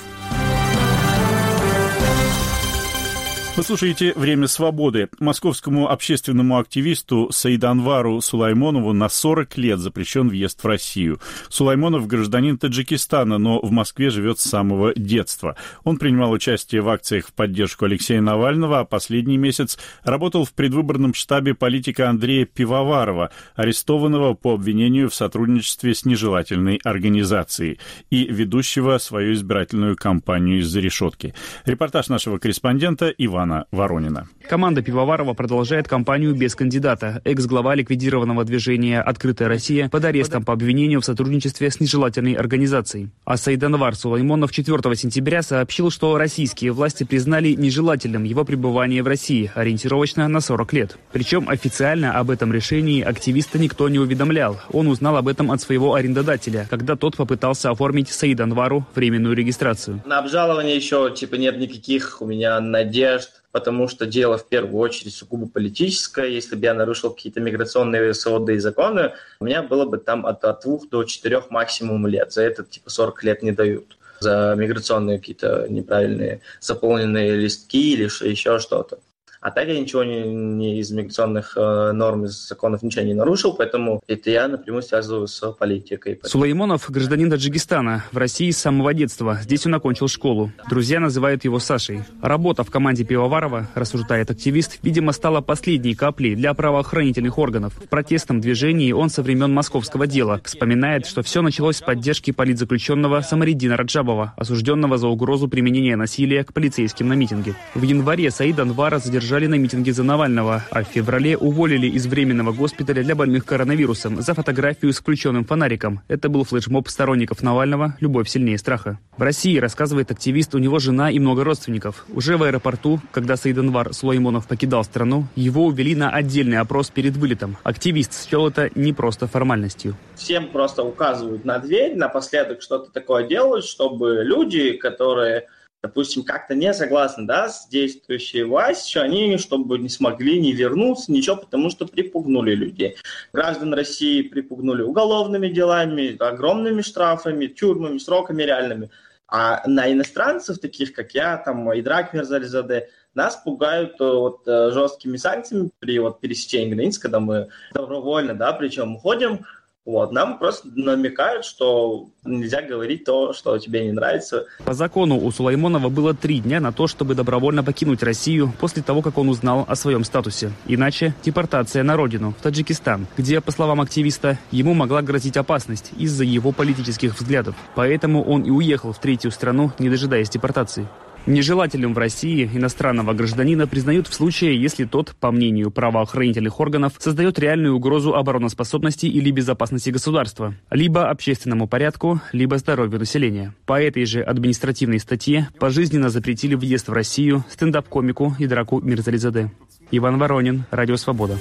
Вы 3.59 3.65
слушаете 3.65 4.13
«Время 4.15 4.47
свободы». 4.47 5.09
Московскому 5.19 5.91
общественному 5.91 6.59
активисту 6.59 7.27
Саиданвару 7.29 8.21
Сулаймонову 8.21 8.93
на 8.93 9.09
40 9.09 9.57
лет 9.57 9.79
запрещен 9.79 10.29
въезд 10.29 10.63
в 10.63 10.65
Россию. 10.65 11.19
Сулаймонов 11.49 12.07
гражданин 12.07 12.57
Таджикистана, 12.57 13.37
но 13.37 13.59
в 13.59 13.69
Москве 13.71 14.11
живет 14.11 14.39
с 14.39 14.49
самого 14.49 14.93
детства. 14.95 15.57
Он 15.83 15.97
принимал 15.97 16.31
участие 16.31 16.79
в 16.79 16.87
акциях 16.87 17.27
в 17.27 17.33
поддержку 17.33 17.83
Алексея 17.83 18.21
Навального, 18.21 18.79
а 18.79 18.85
последний 18.85 19.35
месяц 19.35 19.77
работал 20.05 20.45
в 20.45 20.53
предвыборном 20.53 21.13
штабе 21.13 21.53
политика 21.53 22.09
Андрея 22.09 22.45
Пивоварова, 22.45 23.29
арестованного 23.57 24.35
по 24.35 24.53
обвинению 24.53 25.09
в 25.09 25.15
сотрудничестве 25.15 25.93
с 25.93 26.05
нежелательной 26.05 26.79
организацией 26.85 27.77
и 28.09 28.23
ведущего 28.23 28.99
свою 28.99 29.33
избирательную 29.33 29.97
кампанию 29.97 30.59
из-за 30.59 30.79
решетки. 30.79 31.33
Репортаж 31.65 32.07
нашего 32.07 32.37
корреспондента 32.37 33.09
Ивана 33.17 33.48
Ивана 33.49 33.65
Воронина. 33.71 34.27
Команда 34.47 34.81
Пивоварова 34.81 35.33
продолжает 35.33 35.87
кампанию 35.87 36.33
без 36.33 36.55
кандидата. 36.55 37.21
Экс-глава 37.23 37.75
ликвидированного 37.75 38.43
движения 38.45 38.99
«Открытая 38.99 39.47
Россия» 39.47 39.89
под 39.89 40.05
арестом 40.05 40.43
по 40.43 40.53
обвинению 40.53 41.01
в 41.01 41.05
сотрудничестве 41.05 41.69
с 41.69 41.79
нежелательной 41.79 42.33
организацией. 42.33 43.09
А 43.25 43.37
Саиданвар 43.37 43.95
Сулаймонов 43.95 44.51
4 44.51 44.95
сентября 44.95 45.43
сообщил, 45.43 45.91
что 45.91 46.17
российские 46.17 46.71
власти 46.71 47.03
признали 47.03 47.49
нежелательным 47.49 48.23
его 48.23 48.43
пребывание 48.43 49.03
в 49.03 49.07
России, 49.07 49.51
ориентировочно 49.53 50.27
на 50.27 50.41
40 50.41 50.73
лет. 50.73 50.97
Причем 51.11 51.47
официально 51.47 52.17
об 52.17 52.31
этом 52.31 52.51
решении 52.51 53.03
активиста 53.03 53.59
никто 53.59 53.87
не 53.87 53.99
уведомлял. 53.99 54.59
Он 54.71 54.87
узнал 54.87 55.17
об 55.17 55.27
этом 55.27 55.51
от 55.51 55.61
своего 55.61 55.93
арендодателя, 55.93 56.65
когда 56.69 56.95
тот 56.95 57.17
попытался 57.17 57.69
оформить 57.69 58.09
Саиданвару 58.09 58.87
временную 58.95 59.35
регистрацию. 59.35 60.01
На 60.05 60.19
обжалование 60.19 60.75
еще 60.75 61.13
типа 61.15 61.35
нет 61.35 61.59
никаких 61.59 62.21
у 62.21 62.25
меня 62.25 62.59
надежд 62.59 63.38
потому 63.51 63.87
что 63.87 64.05
дело 64.05 64.37
в 64.37 64.47
первую 64.47 64.79
очередь 64.79 65.13
сугубо 65.13 65.47
политическое. 65.47 66.27
Если 66.27 66.55
бы 66.55 66.65
я 66.65 66.73
нарушил 66.73 67.11
какие-то 67.11 67.41
миграционные 67.41 68.13
СОД 68.13 68.49
и 68.49 68.57
законы, 68.57 69.13
у 69.39 69.45
меня 69.45 69.63
было 69.63 69.85
бы 69.85 69.97
там 69.97 70.25
от, 70.25 70.43
от 70.43 70.61
двух 70.61 70.89
до 70.89 71.03
четырех 71.03 71.49
максимум 71.49 72.07
лет. 72.07 72.31
За 72.31 72.43
это 72.43 72.63
типа 72.63 72.89
40 72.89 73.23
лет 73.23 73.43
не 73.43 73.51
дают. 73.51 73.97
За 74.19 74.53
миграционные 74.57 75.17
какие-то 75.17 75.67
неправильные 75.69 76.41
заполненные 76.59 77.35
листки 77.35 77.93
или 77.93 78.03
еще 78.03 78.59
что-то. 78.59 78.99
А 79.41 79.51
так 79.51 79.69
я 79.69 79.79
ничего 79.79 80.03
не, 80.03 80.21
не 80.23 80.79
из 80.79 80.91
миграционных 80.91 81.53
э, 81.55 81.91
норм, 81.93 82.25
из 82.25 82.49
законов 82.49 82.83
ничего 82.83 83.05
не 83.05 83.13
нарушил, 83.13 83.53
поэтому 83.53 84.01
это 84.05 84.29
я 84.29 84.49
напрямую 84.49 84.83
связываю 84.83 85.27
с 85.27 85.51
политикой. 85.53 86.19
Сулеймонов– 86.23 86.85
гражданин 86.89 87.29
Таджикистана, 87.29 88.03
в 88.11 88.17
России 88.17 88.51
с 88.51 88.57
самого 88.57 88.93
детства. 88.93 89.39
Здесь 89.41 89.65
он 89.65 89.75
окончил 89.75 90.09
школу. 90.09 90.51
Друзья 90.69 90.99
называют 90.99 91.45
его 91.45 91.59
Сашей. 91.59 92.03
Работа 92.21 92.65
в 92.65 92.69
команде 92.69 93.05
Пивоварова, 93.05 93.69
рассуждает 93.75 94.29
активист, 94.29 94.79
видимо, 94.83 95.13
стала 95.13 95.39
последней 95.39 95.95
каплей 95.95 96.35
для 96.35 96.53
правоохранительных 96.53 97.37
органов. 97.37 97.75
В 97.75 97.87
протестном 97.87 98.41
движении 98.41 98.91
он 98.91 99.09
со 99.09 99.23
времен 99.23 99.53
московского 99.53 100.05
дела 100.05 100.41
вспоминает, 100.43 101.05
что 101.05 101.23
все 101.23 101.41
началось 101.41 101.77
с 101.77 101.81
поддержки 101.81 102.31
политзаключенного 102.31 103.21
Самаридина 103.21 103.77
Раджабова, 103.77 104.33
осужденного 104.35 104.97
за 104.97 105.07
угрозу 105.07 105.47
применения 105.47 105.95
насилия 105.95 106.43
к 106.43 106.51
полицейским 106.51 107.07
на 107.07 107.13
митинге. 107.13 107.55
В 107.73 107.83
январе 107.83 108.31
Саид 108.31 108.59
Анвара 108.59 108.99
задержали 108.99 109.28
задержали 109.29 109.45
на 109.47 109.59
митинге 109.59 109.93
за 109.93 110.01
Навального, 110.01 110.63
а 110.71 110.83
в 110.83 110.87
феврале 110.87 111.37
уволили 111.37 111.85
из 111.85 112.07
временного 112.07 112.51
госпиталя 112.51 113.03
для 113.03 113.13
больных 113.13 113.45
коронавирусом 113.45 114.21
за 114.23 114.33
фотографию 114.33 114.91
с 114.91 114.97
включенным 114.97 115.45
фонариком. 115.45 116.01
Это 116.07 116.29
был 116.29 116.45
флешмоб 116.45 116.89
сторонников 116.89 117.43
Навального 117.43 117.95
«Любовь 117.99 118.27
сильнее 118.27 118.57
страха». 118.57 118.97
В 119.17 119.21
России, 119.21 119.59
рассказывает 119.59 120.09
активист, 120.09 120.55
у 120.55 120.57
него 120.57 120.79
жена 120.79 121.11
и 121.11 121.19
много 121.19 121.43
родственников. 121.43 122.05
Уже 122.11 122.37
в 122.37 122.43
аэропорту, 122.43 123.01
когда 123.11 123.37
Саиданвар 123.37 123.93
Сулаймонов 123.93 124.47
покидал 124.47 124.83
страну, 124.83 125.27
его 125.35 125.67
увели 125.67 125.93
на 125.93 126.09
отдельный 126.09 126.57
опрос 126.57 126.89
перед 126.89 127.15
вылетом. 127.15 127.57
Активист 127.61 128.27
счел 128.27 128.47
это 128.47 128.71
не 128.73 128.93
просто 128.93 129.27
формальностью. 129.27 129.95
Всем 130.15 130.47
просто 130.47 130.81
указывают 130.81 131.45
на 131.45 131.59
дверь, 131.59 131.95
напоследок 131.95 132.63
что-то 132.63 132.91
такое 132.91 133.27
делают, 133.27 133.65
чтобы 133.65 134.23
люди, 134.23 134.71
которые 134.71 135.45
допустим, 135.81 136.23
как-то 136.23 136.55
не 136.55 136.73
согласны 136.73 137.25
да, 137.25 137.49
с 137.49 137.67
действующей 137.67 138.43
властью, 138.43 139.01
они, 139.01 139.37
чтобы 139.37 139.79
не 139.79 139.89
смогли 139.89 140.39
не 140.39 140.51
вернуться, 140.51 141.11
ничего, 141.11 141.37
потому 141.37 141.69
что 141.69 141.85
припугнули 141.85 142.53
людей. 142.53 142.97
Граждан 143.33 143.73
России 143.73 144.21
припугнули 144.21 144.81
уголовными 144.81 145.47
делами, 145.47 146.21
огромными 146.21 146.81
штрафами, 146.81 147.47
тюрьмами, 147.47 147.97
сроками 147.97 148.43
реальными. 148.43 148.89
А 149.31 149.61
на 149.67 149.91
иностранцев, 149.91 150.59
таких 150.59 150.93
как 150.93 151.13
я, 151.13 151.37
там, 151.37 151.71
и 151.71 151.81
Драк 151.81 152.13
Мерзализаде, 152.13 152.89
нас 153.13 153.35
пугают 153.37 153.99
э, 153.99 154.03
вот, 154.03 154.47
э, 154.47 154.71
жесткими 154.71 155.17
санкциями 155.17 155.69
при 155.79 155.99
вот, 155.99 156.19
пересечении 156.19 156.73
границ, 156.73 156.97
когда 156.97 157.19
мы 157.19 157.49
добровольно, 157.73 158.33
да, 158.33 158.53
причем 158.53 158.95
уходим, 158.95 159.45
вот, 159.85 160.11
нам 160.11 160.37
просто 160.37 160.67
намекают, 160.75 161.45
что 161.45 162.09
нельзя 162.23 162.61
говорить 162.61 163.05
то, 163.05 163.33
что 163.33 163.57
тебе 163.57 163.85
не 163.85 163.91
нравится. 163.91 164.45
По 164.63 164.73
закону 164.73 165.17
у 165.17 165.31
Сулаймонова 165.31 165.89
было 165.89 166.13
три 166.13 166.41
дня 166.41 166.59
на 166.59 166.71
то, 166.71 166.85
чтобы 166.85 167.15
добровольно 167.15 167.63
покинуть 167.63 168.03
Россию 168.03 168.53
после 168.59 168.83
того, 168.83 169.01
как 169.01 169.17
он 169.17 169.29
узнал 169.29 169.65
о 169.67 169.75
своем 169.75 170.03
статусе. 170.03 170.51
Иначе 170.67 171.15
депортация 171.23 171.81
на 171.83 171.95
родину, 171.97 172.35
в 172.37 172.43
Таджикистан, 172.43 173.07
где, 173.17 173.41
по 173.41 173.51
словам 173.51 173.81
активиста, 173.81 174.37
ему 174.51 174.75
могла 174.75 175.01
грозить 175.01 175.37
опасность 175.37 175.91
из-за 175.97 176.23
его 176.23 176.51
политических 176.51 177.19
взглядов. 177.19 177.55
Поэтому 177.73 178.23
он 178.23 178.43
и 178.43 178.51
уехал 178.51 178.93
в 178.93 178.99
третью 178.99 179.31
страну, 179.31 179.71
не 179.79 179.89
дожидаясь 179.89 180.29
депортации. 180.29 180.87
Нежелательным 181.29 181.93
в 181.93 181.97
России 181.99 182.49
иностранного 182.51 183.13
гражданина 183.13 183.67
признают 183.67 184.07
в 184.07 184.15
случае, 184.15 184.59
если 184.59 184.85
тот, 184.85 185.15
по 185.19 185.29
мнению 185.29 185.69
правоохранительных 185.69 186.59
органов, 186.59 186.93
создает 186.97 187.37
реальную 187.37 187.75
угрозу 187.75 188.15
обороноспособности 188.15 189.05
или 189.05 189.29
безопасности 189.29 189.91
государства, 189.91 190.55
либо 190.71 191.07
общественному 191.07 191.67
порядку, 191.67 192.19
либо 192.31 192.57
здоровью 192.57 192.97
населения. 192.97 193.53
По 193.67 193.79
этой 193.79 194.05
же 194.05 194.23
административной 194.23 194.99
статье 194.99 195.49
пожизненно 195.59 196.09
запретили 196.09 196.55
въезд 196.55 196.87
в 196.87 196.93
Россию 196.93 197.45
стендап-комику 197.47 198.35
и 198.39 198.47
драку 198.47 198.81
Мирзализаде. 198.81 199.51
Иван 199.91 200.17
Воронин, 200.17 200.63
Радио 200.71 200.95
Свобода. 200.95 201.37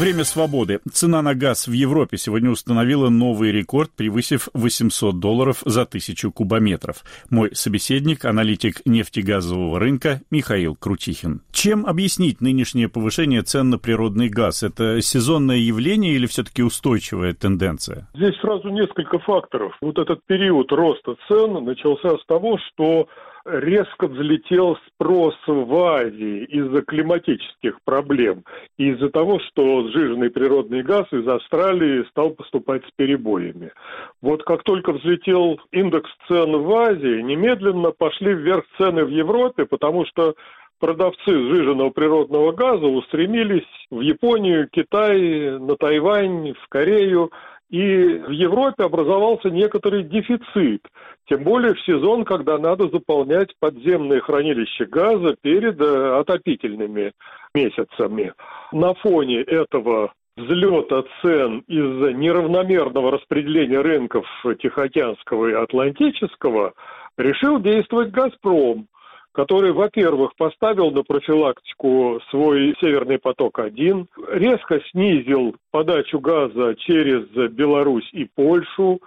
Время 0.00 0.24
свободы. 0.24 0.80
Цена 0.90 1.20
на 1.20 1.34
газ 1.34 1.68
в 1.68 1.72
Европе 1.72 2.16
сегодня 2.16 2.48
установила 2.48 3.10
новый 3.10 3.52
рекорд, 3.52 3.90
превысив 3.94 4.48
800 4.54 5.20
долларов 5.20 5.62
за 5.66 5.84
тысячу 5.84 6.32
кубометров. 6.32 7.04
Мой 7.28 7.54
собеседник, 7.54 8.24
аналитик 8.24 8.80
нефтегазового 8.86 9.78
рынка 9.78 10.22
Михаил 10.30 10.74
Крутихин. 10.74 11.42
Чем 11.52 11.84
объяснить 11.84 12.40
нынешнее 12.40 12.88
повышение 12.88 13.42
цен 13.42 13.68
на 13.68 13.78
природный 13.78 14.30
газ? 14.30 14.62
Это 14.62 15.02
сезонное 15.02 15.58
явление 15.58 16.14
или 16.14 16.24
все-таки 16.24 16.62
устойчивая 16.62 17.34
тенденция? 17.34 18.08
Здесь 18.14 18.40
сразу 18.40 18.70
несколько 18.70 19.18
факторов. 19.18 19.76
Вот 19.82 19.98
этот 19.98 20.24
период 20.24 20.72
роста 20.72 21.16
цен 21.28 21.62
начался 21.62 22.16
с 22.16 22.24
того, 22.24 22.56
что 22.72 23.06
резко 23.44 24.06
взлетел 24.06 24.76
спрос 24.88 25.34
в 25.46 25.74
Азии 25.74 26.44
из-за 26.44 26.82
климатических 26.82 27.80
проблем 27.84 28.44
и 28.76 28.90
из-за 28.90 29.10
того, 29.10 29.40
что 29.40 29.88
сжиженный 29.88 30.30
природный 30.30 30.82
газ 30.82 31.06
из 31.12 31.26
Австралии 31.26 32.04
стал 32.10 32.30
поступать 32.30 32.84
с 32.86 32.90
перебоями. 32.96 33.72
Вот 34.20 34.42
как 34.44 34.62
только 34.62 34.92
взлетел 34.92 35.60
индекс 35.72 36.10
цен 36.28 36.52
в 36.52 36.72
Азии, 36.74 37.22
немедленно 37.22 37.92
пошли 37.92 38.34
вверх 38.34 38.64
цены 38.78 39.04
в 39.04 39.10
Европе, 39.10 39.64
потому 39.64 40.04
что 40.06 40.34
продавцы 40.78 41.30
сжиженного 41.30 41.90
природного 41.90 42.52
газа 42.52 42.86
устремились 42.86 43.66
в 43.90 44.00
Японию, 44.00 44.68
Китай, 44.70 45.58
на 45.58 45.76
Тайвань, 45.76 46.54
в 46.54 46.68
Корею, 46.68 47.30
и 47.70 48.18
в 48.18 48.30
Европе 48.30 48.84
образовался 48.84 49.48
некоторый 49.48 50.02
дефицит, 50.02 50.82
тем 51.28 51.44
более 51.44 51.74
в 51.74 51.80
сезон, 51.82 52.24
когда 52.24 52.58
надо 52.58 52.88
заполнять 52.88 53.54
подземные 53.60 54.20
хранилища 54.20 54.86
газа 54.86 55.36
перед 55.40 55.80
э, 55.80 56.18
отопительными 56.18 57.12
месяцами. 57.54 58.32
На 58.72 58.94
фоне 58.94 59.42
этого 59.42 60.12
взлета 60.36 61.04
цен 61.22 61.62
из-за 61.68 62.12
неравномерного 62.12 63.12
распределения 63.12 63.80
рынков 63.80 64.26
Тихоокеанского 64.60 65.48
и 65.48 65.52
Атлантического 65.52 66.72
решил 67.16 67.60
действовать 67.60 68.10
«Газпром», 68.10 68.88
который, 69.32 69.72
во-первых, 69.72 70.34
поставил 70.36 70.90
на 70.90 71.02
профилактику 71.02 72.20
свой 72.30 72.74
«Северный 72.80 73.18
поток-1», 73.18 74.06
резко 74.32 74.80
снизил 74.90 75.56
подачу 75.70 76.20
газа 76.20 76.74
через 76.76 77.26
Беларусь 77.52 78.08
и 78.12 78.24
Польшу, 78.24 79.00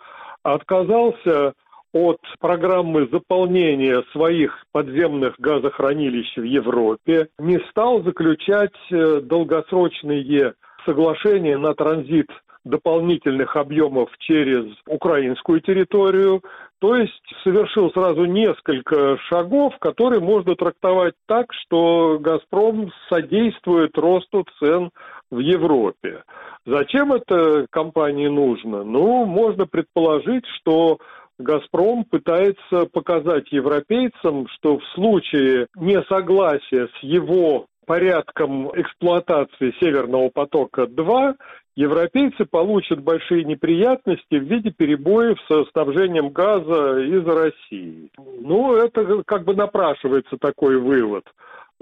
отказался 0.43 1.53
от 1.93 2.19
программы 2.39 3.07
заполнения 3.11 4.03
своих 4.11 4.65
подземных 4.71 5.35
газохранилищ 5.39 6.37
в 6.37 6.43
Европе, 6.43 7.27
не 7.37 7.59
стал 7.69 8.01
заключать 8.01 8.73
э, 8.91 9.21
долгосрочные 9.21 10.55
соглашения 10.85 11.57
на 11.57 11.75
транзит 11.75 12.29
дополнительных 12.65 13.55
объемов 13.55 14.09
через 14.19 14.65
украинскую 14.87 15.61
территорию. 15.61 16.41
То 16.83 16.97
есть 16.97 17.13
совершил 17.45 17.93
сразу 17.93 18.25
несколько 18.25 19.17
шагов, 19.29 19.73
которые 19.79 20.19
можно 20.19 20.53
трактовать 20.53 21.13
так, 21.27 21.45
что 21.53 22.19
«Газпром» 22.19 22.91
содействует 23.07 23.97
росту 23.97 24.45
цен 24.59 24.89
в 25.31 25.39
Европе. 25.39 26.23
Зачем 26.65 27.13
это 27.13 27.67
компании 27.69 28.27
нужно? 28.27 28.83
Ну, 28.83 29.23
можно 29.23 29.65
предположить, 29.65 30.43
что 30.59 30.97
«Газпром» 31.39 32.03
пытается 32.03 32.85
показать 32.91 33.49
европейцам, 33.53 34.49
что 34.49 34.79
в 34.79 34.83
случае 34.93 35.67
несогласия 35.77 36.89
с 36.99 37.01
его 37.01 37.67
порядком 37.85 38.69
эксплуатации 38.77 39.73
«Северного 39.79 40.31
потока-2» 40.33 41.35
европейцы 41.75 42.45
получат 42.45 43.01
большие 43.01 43.43
неприятности 43.43 44.35
в 44.35 44.43
виде 44.43 44.71
перебоев 44.71 45.37
со 45.47 45.65
снабжением 45.65 46.29
газа 46.29 46.99
из 46.99 47.25
России. 47.25 48.09
Ну, 48.17 48.75
это 48.75 49.23
как 49.25 49.43
бы 49.43 49.55
напрашивается 49.55 50.37
такой 50.37 50.77
вывод. 50.77 51.25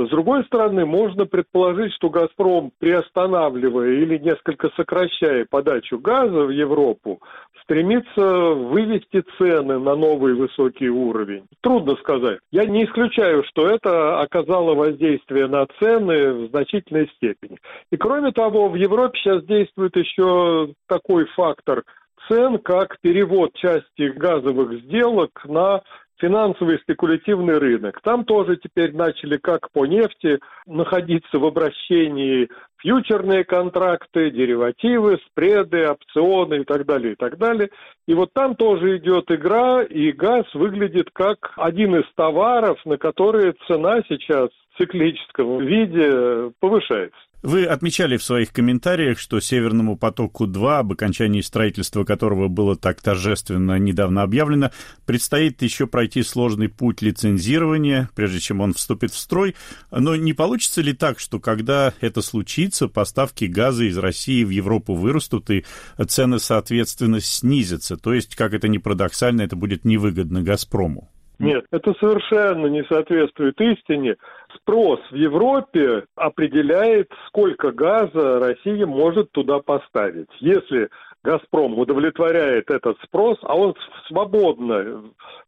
С 0.07 0.09
другой 0.09 0.43
стороны, 0.45 0.85
можно 0.85 1.25
предположить, 1.25 1.93
что 1.93 2.09
«Газпром», 2.09 2.71
приостанавливая 2.79 3.91
или 3.93 4.17
несколько 4.17 4.69
сокращая 4.75 5.45
подачу 5.49 5.99
газа 5.99 6.45
в 6.45 6.49
Европу, 6.49 7.21
стремится 7.63 8.21
вывести 8.21 9.23
цены 9.37 9.79
на 9.79 9.95
новый 9.95 10.33
высокий 10.33 10.89
уровень. 10.89 11.45
Трудно 11.61 11.95
сказать. 11.97 12.39
Я 12.51 12.65
не 12.65 12.85
исключаю, 12.85 13.43
что 13.45 13.67
это 13.67 14.19
оказало 14.19 14.75
воздействие 14.75 15.47
на 15.47 15.65
цены 15.79 16.33
в 16.33 16.49
значительной 16.49 17.07
степени. 17.15 17.57
И 17.91 17.97
кроме 17.97 18.31
того, 18.31 18.69
в 18.69 18.75
Европе 18.75 19.19
сейчас 19.19 19.43
действует 19.45 19.95
еще 19.95 20.73
такой 20.87 21.25
фактор 21.35 21.83
цен, 22.27 22.59
как 22.59 22.97
перевод 23.01 23.53
части 23.55 24.09
газовых 24.09 24.81
сделок 24.81 25.31
на 25.45 25.81
финансовый 26.21 26.77
спекулятивный 26.79 27.57
рынок. 27.57 27.99
Там 28.03 28.23
тоже 28.23 28.55
теперь 28.57 28.95
начали, 28.95 29.37
как 29.37 29.71
по 29.71 29.85
нефти, 29.85 30.39
находиться 30.67 31.39
в 31.39 31.45
обращении 31.45 32.47
фьючерные 32.77 33.43
контракты, 33.43 34.31
деривативы, 34.31 35.19
спреды, 35.27 35.87
опционы 35.89 36.61
и 36.61 36.63
так 36.63 36.85
далее, 36.85 37.13
и 37.13 37.15
так 37.15 37.37
далее. 37.37 37.69
И 38.07 38.13
вот 38.13 38.29
там 38.33 38.55
тоже 38.55 38.97
идет 38.97 39.29
игра, 39.31 39.83
и 39.83 40.11
газ 40.11 40.45
выглядит 40.53 41.09
как 41.11 41.53
один 41.57 41.95
из 41.95 42.05
товаров, 42.15 42.79
на 42.85 42.97
которые 42.97 43.53
цена 43.67 44.01
сейчас 44.07 44.49
в 44.73 44.77
циклическом 44.77 45.59
виде 45.59 46.51
повышается. 46.59 47.19
Вы 47.43 47.65
отмечали 47.65 48.17
в 48.17 48.23
своих 48.23 48.53
комментариях, 48.53 49.17
что 49.17 49.39
Северному 49.39 49.97
потоку-2, 49.97 50.77
об 50.77 50.91
окончании 50.91 51.41
строительства 51.41 52.03
которого 52.03 52.49
было 52.49 52.75
так 52.75 53.01
торжественно 53.01 53.79
недавно 53.79 54.21
объявлено, 54.21 54.69
предстоит 55.07 55.61
еще 55.63 55.87
пройти 55.87 56.21
сложный 56.21 56.69
путь 56.69 57.01
лицензирования, 57.01 58.11
прежде 58.13 58.39
чем 58.39 58.61
он 58.61 58.73
вступит 58.73 59.11
в 59.11 59.17
строй. 59.17 59.55
Но 59.89 60.15
не 60.15 60.33
получится 60.33 60.81
ли 60.81 60.93
так, 60.93 61.19
что 61.19 61.39
когда 61.39 61.93
это 61.99 62.21
случится, 62.21 62.87
поставки 62.87 63.45
газа 63.45 63.85
из 63.85 63.97
России 63.97 64.43
в 64.43 64.49
Европу 64.49 64.93
вырастут 64.93 65.49
и 65.49 65.65
цены, 66.07 66.37
соответственно, 66.37 67.21
снизятся? 67.21 67.97
То 67.97 68.13
есть, 68.13 68.35
как 68.35 68.53
это 68.53 68.67
ни 68.67 68.77
парадоксально, 68.77 69.41
это 69.41 69.55
будет 69.55 69.83
невыгодно 69.83 70.43
«Газпрому»? 70.43 71.09
Нет, 71.41 71.65
это 71.71 71.93
совершенно 71.99 72.67
не 72.67 72.83
соответствует 72.83 73.59
истине. 73.59 74.15
Спрос 74.55 74.99
в 75.09 75.15
Европе 75.15 76.05
определяет, 76.15 77.11
сколько 77.27 77.71
газа 77.71 78.39
Россия 78.39 78.85
может 78.85 79.31
туда 79.31 79.59
поставить. 79.59 80.29
Если 80.39 80.89
«Газпром» 81.23 81.77
удовлетворяет 81.77 82.71
этот 82.71 82.97
спрос, 83.03 83.37
а 83.43 83.55
он 83.55 83.75
свободно 84.07 85.03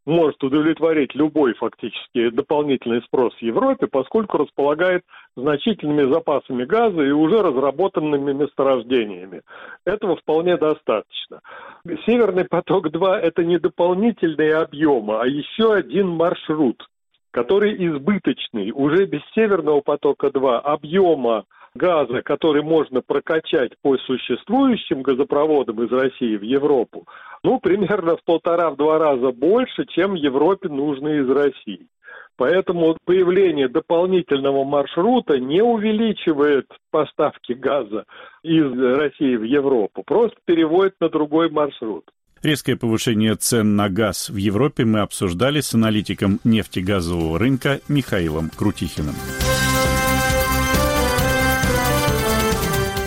может 0.06 0.44
удовлетворить 0.44 1.16
любой 1.16 1.54
фактически 1.56 2.30
дополнительный 2.30 3.02
спрос 3.04 3.34
в 3.34 3.42
Европе, 3.42 3.88
поскольку 3.88 4.38
располагает 4.38 5.04
значительными 5.36 6.12
запасами 6.12 6.66
газа 6.66 7.02
и 7.02 7.10
уже 7.10 7.42
разработанными 7.42 8.34
месторождениями. 8.34 9.42
Этого 9.86 10.16
вполне 10.18 10.58
достаточно. 10.58 11.42
Северный 12.06 12.46
поток-2– 12.46 13.16
это 13.22 13.44
не 13.44 13.58
дополнительные 13.58 14.58
объемы, 14.58 15.20
а 15.20 15.26
еще 15.26 15.74
один 15.74 16.10
маршрут, 16.10 16.88
который 17.32 17.76
избыточный. 17.88 18.72
Уже 18.72 19.06
без 19.06 19.22
Северного 19.34 19.82
потока-2 19.82 20.60
объема 20.60 21.46
газа, 21.76 22.22
который 22.22 22.64
можно 22.64 23.02
прокачать 23.02 23.72
по 23.82 23.98
существующим 23.98 25.02
газопроводам 25.02 25.84
из 25.84 25.92
России 25.92 26.38
в 26.38 26.44
Европу, 26.44 27.08
ну, 27.44 27.60
примерно 27.60 28.16
в 28.16 28.24
полтора-два 28.24 29.00
раза 29.00 29.32
больше, 29.32 29.86
чем 29.86 30.14
Европе 30.14 30.70
нужно 30.70 31.10
из 31.10 31.30
России. 31.30 31.88
Поэтому 32.36 32.98
появление 33.06 33.68
дополнительного 33.68 34.64
маршрута 34.64 35.40
не 35.40 35.62
увеличивает 35.62 36.66
поставки 36.90 37.54
газа 37.54 38.06
из 38.42 38.72
России 38.74 39.36
в 39.36 39.44
Европу, 39.44 40.04
просто 40.04 40.38
переводит 40.46 40.96
на 41.00 41.10
другой 41.10 41.50
маршрут. 41.52 42.06
Резкое 42.42 42.76
повышение 42.76 43.36
цен 43.36 43.76
на 43.76 43.88
газ 43.90 44.30
в 44.30 44.36
Европе 44.36 44.84
мы 44.84 45.00
обсуждали 45.00 45.62
с 45.62 45.74
аналитиком 45.76 46.40
нефтегазового 46.44 47.40
рынка 47.40 47.80
Михаилом 47.88 48.50
Крутихиным. 48.50 49.16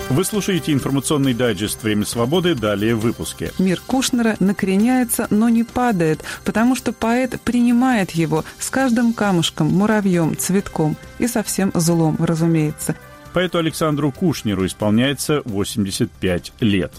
Вы 0.08 0.24
слушаете 0.24 0.72
информационный 0.72 1.34
дайджест 1.34 1.82
«Время 1.82 2.04
свободы». 2.04 2.54
Далее 2.54 2.94
в 2.94 3.00
выпуске. 3.00 3.52
Мир 3.58 3.82
Кушнера 3.84 4.36
накреняется, 4.38 5.26
но 5.30 5.48
не 5.48 5.64
падает, 5.64 6.22
потому 6.44 6.76
что 6.76 6.92
поэт 6.92 7.40
принимает 7.40 8.12
его 8.12 8.44
с 8.60 8.70
каждым 8.70 9.12
камушком, 9.12 9.66
муравьем, 9.66 10.36
цветком 10.36 10.96
и 11.18 11.26
совсем 11.26 11.72
злом, 11.74 12.16
разумеется. 12.20 12.94
Поэту 13.32 13.58
Александру 13.58 14.12
Кушнеру 14.12 14.64
исполняется 14.64 15.42
85 15.44 16.52
лет. 16.60 16.92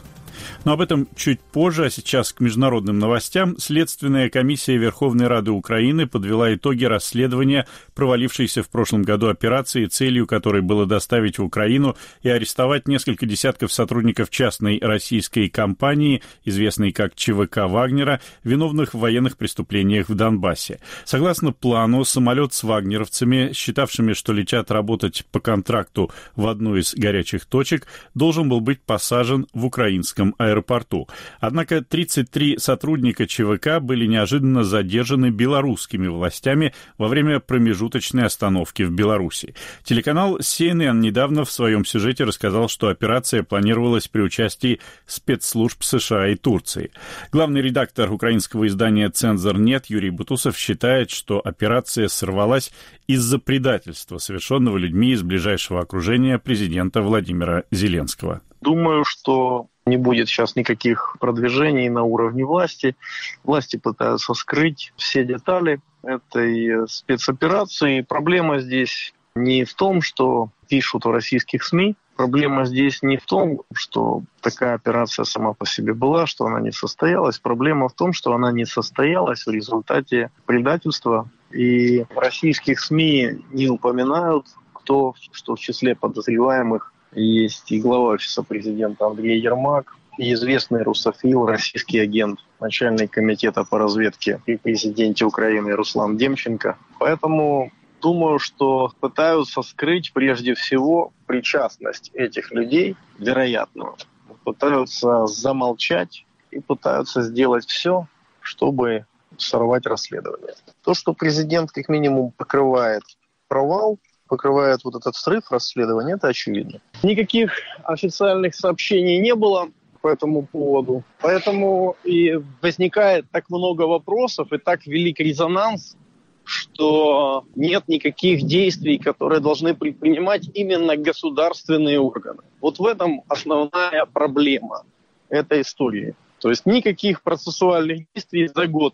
Но 0.66 0.74
об 0.74 0.82
этом 0.82 1.08
чуть 1.16 1.40
позже, 1.40 1.86
а 1.86 1.90
сейчас 1.90 2.34
к 2.34 2.40
международным 2.40 3.00
новостям. 3.00 3.58
Следственная 3.58 4.30
комиссия 4.30 4.78
Верховной 4.78 5.28
Рады 5.28 5.52
Украины 5.52 6.08
подвела 6.08 6.54
итоги 6.54 6.86
расследования 6.86 7.68
провалившейся 7.96 8.64
в 8.64 8.70
прошлом 8.70 9.04
году 9.04 9.28
операции, 9.28 9.86
целью 9.86 10.28
которой 10.28 10.62
было 10.62 10.86
доставить 10.86 11.40
в 11.40 11.44
Украину 11.44 11.96
и 12.22 12.30
арестовать 12.30 12.88
несколько 12.88 13.26
десятков 13.26 13.72
сотрудников 13.74 14.30
частной 14.30 14.80
российской 14.80 15.50
компании, 15.50 16.22
известной 16.46 16.92
как 16.92 17.16
ЧВК 17.16 17.68
Вагнера, 17.68 18.22
виновных 18.44 18.94
в 18.94 19.00
военных 19.00 19.38
преступлениях 19.38 20.10
в 20.10 20.16
Донбассе. 20.16 20.80
Согласно 21.06 21.52
плану, 21.52 22.04
самолет 22.06 22.54
с 22.54 22.64
вагнеровцами, 22.64 23.52
считавшими, 23.54 24.14
что 24.14 24.34
летят 24.34 24.72
работать 24.72 25.26
по 25.32 25.40
контракту 25.40 26.12
в 26.36 26.48
одну 26.48 26.76
из 26.76 26.94
горячих 26.94 27.46
точек, 27.46 27.88
должен 28.14 28.50
был 28.50 28.62
быть 28.62 28.82
посажен 28.82 29.48
в 29.54 29.66
украинском 29.66 30.27
аэропорту. 30.38 31.08
Однако 31.40 31.82
33 31.82 32.58
сотрудника 32.58 33.28
ЧВК 33.28 33.80
были 33.82 34.06
неожиданно 34.06 34.64
задержаны 34.64 35.30
белорусскими 35.30 36.08
властями 36.08 36.74
во 36.98 37.08
время 37.08 37.40
промежуточной 37.40 38.26
остановки 38.26 38.84
в 38.84 38.92
Беларуси. 38.92 39.56
Телеканал 39.84 40.40
CNN 40.40 41.00
недавно 41.00 41.46
в 41.46 41.52
своем 41.52 41.86
сюжете 41.86 42.24
рассказал, 42.24 42.70
что 42.70 42.90
операция 42.90 43.44
планировалась 43.44 44.08
при 44.08 44.22
участии 44.22 44.80
спецслужб 45.06 45.84
США 45.84 46.28
и 46.28 46.36
Турции. 46.36 46.92
Главный 47.32 47.62
редактор 47.62 48.12
украинского 48.12 48.68
издания 48.68 49.10
«Цензор 49.10 49.58
нет» 49.58 49.88
Юрий 49.88 50.10
Бутусов 50.10 50.58
считает, 50.58 51.10
что 51.10 51.40
операция 51.44 52.08
сорвалась 52.08 52.72
из-за 53.08 53.40
предательства, 53.40 54.18
совершенного 54.18 54.78
людьми 54.78 55.12
из 55.12 55.24
ближайшего 55.24 55.82
окружения 55.82 56.38
президента 56.40 57.02
Владимира 57.02 57.64
Зеленского. 57.72 58.42
Думаю, 58.62 59.04
что 59.06 59.70
не 59.88 59.98
будет 59.98 60.28
сейчас 60.28 60.56
никаких 60.56 61.18
продвижений 61.20 61.90
на 61.90 62.04
уровне 62.04 62.46
власти. 62.46 62.96
Власти 63.44 63.78
пытаются 63.78 64.34
скрыть 64.34 64.94
все 64.98 65.24
детали 65.24 65.80
этой 66.04 66.88
спецоперации. 66.88 68.02
Проблема 68.02 68.60
здесь 68.60 69.14
не 69.36 69.64
в 69.64 69.74
том, 69.74 70.02
что 70.02 70.50
пишут 70.68 71.06
в 71.06 71.12
российских 71.12 71.64
СМИ. 71.64 71.96
Проблема 72.16 72.66
здесь 72.66 73.04
не 73.04 73.18
в 73.18 73.26
том, 73.26 73.62
что 73.74 74.24
такая 74.42 74.74
операция 74.74 75.24
сама 75.24 75.54
по 75.54 75.68
себе 75.68 75.94
была, 75.94 76.26
что 76.26 76.46
она 76.46 76.60
не 76.60 76.72
состоялась. 76.72 77.38
Проблема 77.38 77.90
в 77.90 77.94
том, 77.94 78.12
что 78.12 78.34
она 78.34 78.52
не 78.52 78.66
состоялась 78.66 79.46
в 79.46 79.52
результате 79.52 80.32
предательства. 80.46 81.30
И 81.52 82.04
в 82.04 82.18
российских 82.18 82.80
СМИ 82.80 83.46
не 83.52 83.70
упоминают, 83.70 84.48
кто, 84.74 85.14
что 85.32 85.56
в 85.56 85.60
числе 85.60 85.96
подозреваемых 85.96 86.92
есть 87.14 87.72
и 87.72 87.80
глава 87.80 88.10
офиса 88.10 88.44
президента 88.44 89.06
Андрей 89.06 89.40
Ермак, 89.40 89.96
и 90.18 90.34
известный 90.34 90.82
русофил, 90.84 91.46
российский 91.46 92.00
агент, 92.00 92.40
начальник 92.60 93.12
комитета 93.12 93.64
по 93.64 93.78
разведке 93.78 94.42
при 94.46 94.58
президенте 94.58 95.26
Украины 95.26 95.76
Руслан 95.76 96.18
Демченко. 96.18 96.78
Поэтому 97.00 97.72
думаю, 98.02 98.40
что 98.40 98.92
пытаются 99.00 99.62
скрыть 99.62 100.12
прежде 100.14 100.56
всего 100.56 101.14
причастность 101.28 102.12
этих 102.14 102.52
людей, 102.52 102.96
вероятную, 103.20 103.96
пытаются 104.44 105.28
замолчать 105.28 106.26
и 106.52 106.60
пытаются 106.60 107.22
сделать 107.22 107.68
все, 107.68 108.08
чтобы 108.42 109.06
сорвать 109.38 109.86
расследование. 109.86 110.56
То, 110.84 110.94
что 110.94 111.14
президент 111.14 111.72
как 111.72 111.90
минимум 111.90 112.32
покрывает 112.32 113.04
провал, 113.48 114.00
покрывает 114.28 114.84
вот 114.84 114.96
этот 114.96 115.16
срыв 115.16 115.52
расследования, 115.52 116.16
это 116.16 116.28
очевидно. 116.28 116.80
Никаких 117.04 117.54
официальных 117.84 118.56
сообщений 118.56 119.20
не 119.20 119.36
было 119.36 119.70
по 120.02 120.10
этому 120.10 120.46
поводу. 120.46 121.04
Поэтому 121.22 121.96
и 122.04 122.40
возникает 122.62 123.26
так 123.32 123.50
много 123.50 123.84
вопросов 123.84 124.54
и 124.54 124.58
так 124.58 124.86
велик 124.86 125.20
резонанс, 125.20 125.98
что 126.44 127.46
нет 127.56 127.88
никаких 127.88 128.44
действий, 128.44 128.98
которые 128.98 129.42
должны 129.42 129.74
предпринимать 129.74 130.50
именно 130.54 130.96
государственные 130.96 132.00
органы. 132.00 132.44
Вот 132.62 132.80
в 132.80 132.86
этом 132.86 133.24
основная 133.28 134.06
проблема 134.06 134.86
этой 135.30 135.62
истории. 135.62 136.16
То 136.40 136.50
есть 136.50 136.66
никаких 136.66 137.22
процессуальных 137.22 138.06
действий 138.14 138.48
за 138.48 138.68
год, 138.68 138.94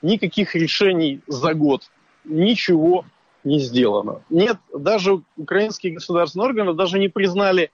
никаких 0.00 0.54
решений 0.54 1.20
за 1.26 1.54
год, 1.54 1.82
ничего 2.24 3.04
не 3.44 3.58
сделано. 3.58 4.22
Нет, 4.30 4.58
даже 4.74 5.22
украинские 5.36 5.94
государственные 5.94 6.48
органы 6.48 6.74
даже 6.74 6.98
не 6.98 7.08
признали 7.08 7.70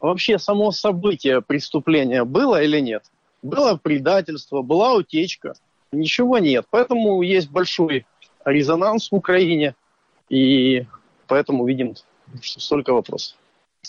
вообще 0.00 0.38
само 0.38 0.70
событие 0.70 1.40
преступления 1.42 2.24
было 2.24 2.62
или 2.62 2.80
нет. 2.80 3.04
Было 3.42 3.76
предательство, 3.76 4.62
была 4.62 4.94
утечка, 4.94 5.54
ничего 5.92 6.38
нет. 6.38 6.66
Поэтому 6.70 7.22
есть 7.22 7.50
большой 7.50 8.06
резонанс 8.44 9.10
в 9.10 9.14
Украине, 9.14 9.74
и 10.28 10.86
поэтому 11.26 11.66
видим 11.66 11.94
столько 12.42 12.92
вопросов. 12.92 13.36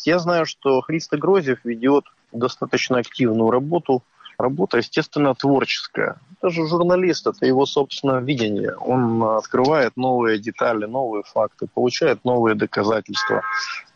Я 0.06 0.20
знаю, 0.20 0.46
что 0.46 0.82
Христо 0.82 1.18
Грозев 1.18 1.66
ведет 1.66 2.06
достаточно 2.32 3.00
активную 3.00 3.50
работу 3.50 4.04
Работа, 4.40 4.78
естественно, 4.78 5.36
творческая. 5.36 6.16
Это 6.38 6.50
же 6.50 6.66
журналист, 6.66 7.28
это 7.28 7.46
его 7.46 7.66
собственное 7.66 8.22
видение. 8.22 8.74
Он 8.74 9.22
открывает 9.22 9.98
новые 9.98 10.40
детали, 10.40 10.86
новые 10.86 11.24
факты, 11.24 11.68
получает 11.68 12.24
новые 12.24 12.56
доказательства. 12.56 13.42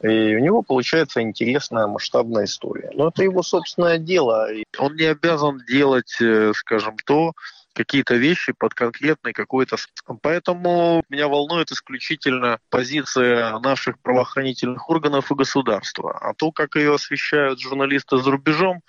И 0.01 0.35
у 0.35 0.39
него 0.39 0.61
получается 0.61 1.21
интересная 1.21 1.87
масштабная 1.87 2.43
история. 2.43 2.91
Но 2.93 3.07
это 3.07 3.23
его 3.23 3.41
собственное 3.41 3.97
дело. 3.97 4.49
Он 4.77 4.93
не 4.97 5.05
обязан 5.05 5.61
делать, 5.65 6.17
э, 6.19 6.51
скажем, 6.53 6.97
то, 7.05 7.31
какие-то 7.73 8.15
вещи 8.15 8.53
под 8.53 8.73
конкретный 8.73 9.33
какой-то... 9.33 9.77
Поэтому 10.21 11.03
меня 11.09 11.27
волнует 11.27 11.71
исключительно 11.71 12.59
позиция 12.69 13.59
наших 13.59 13.99
правоохранительных 13.99 14.89
органов 14.89 15.31
и 15.31 15.35
государства. 15.35 16.17
А 16.17 16.33
то, 16.33 16.51
как 16.51 16.75
ее 16.75 16.95
освещают 16.95 17.59
журналисты 17.59 18.17
за 18.17 18.31
рубежом, 18.31 18.81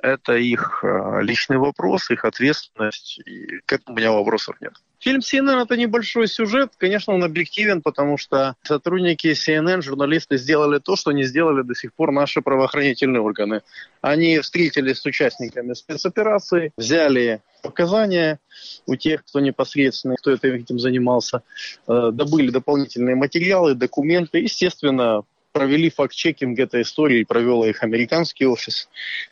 это 0.00 0.36
их 0.36 0.80
э, 0.82 1.22
личный 1.22 1.58
вопрос, 1.58 2.10
их 2.10 2.24
ответственность, 2.24 3.20
и 3.24 3.60
к 3.66 3.72
этому 3.72 3.96
у 3.96 3.98
меня 3.98 4.12
вопросов 4.12 4.56
нет. 4.60 4.74
Фильм 5.00 5.20
CNN 5.20 5.62
это 5.62 5.76
небольшой 5.76 6.26
сюжет. 6.26 6.72
Конечно, 6.76 7.14
он 7.14 7.22
объективен, 7.22 7.82
потому 7.82 8.18
что 8.18 8.56
сотрудники 8.62 9.28
CNN, 9.28 9.80
журналисты 9.80 10.38
сделали 10.38 10.80
то, 10.80 10.96
что 10.96 11.12
не 11.12 11.22
сделали 11.22 11.62
до 11.62 11.74
сих 11.74 11.94
пор 11.94 12.10
наши 12.10 12.42
правоохранительные 12.42 13.20
органы. 13.20 13.62
Они 14.00 14.40
встретились 14.40 14.98
с 14.98 15.06
участниками 15.06 15.74
спецоперации, 15.74 16.72
взяли 16.76 17.42
показания 17.62 18.40
у 18.86 18.96
тех, 18.96 19.24
кто 19.24 19.40
непосредственно, 19.40 20.16
кто 20.16 20.32
этим 20.32 20.78
занимался, 20.78 21.42
э, 21.86 22.10
добыли 22.12 22.50
дополнительные 22.50 23.14
материалы, 23.14 23.74
документы. 23.74 24.38
Естественно, 24.38 25.22
провели 25.52 25.90
факт-чекинг 25.90 26.58
этой 26.58 26.82
истории, 26.82 27.24
провел 27.24 27.64
их 27.64 27.82
американский 27.82 28.46
офис, 28.46 28.88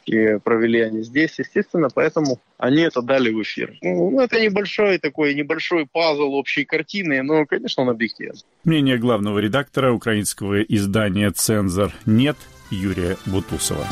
и 0.07 0.38
провели 0.42 0.81
они 0.81 1.02
здесь, 1.02 1.38
естественно, 1.38 1.88
поэтому 1.94 2.40
они 2.59 2.83
это 2.83 3.02
дали 3.02 3.31
в 3.31 3.42
эфир. 3.42 3.76
Ну, 3.83 4.20
это 4.20 4.40
небольшой 4.40 4.98
такой, 4.98 5.35
небольшой 5.35 5.87
пазл 5.87 6.35
общей 6.35 6.64
картины, 6.64 7.22
но, 7.22 7.46
конечно, 7.46 7.83
он 7.83 7.90
объективен. 7.90 8.35
Мнение 8.64 8.98
главного 8.98 9.38
редактора 9.38 9.92
украинского 9.92 10.62
издания 10.62 11.31
«Цензор» 11.31 11.92
нет 12.07 12.37
Юрия 12.70 13.16
Бутусова. 13.26 13.87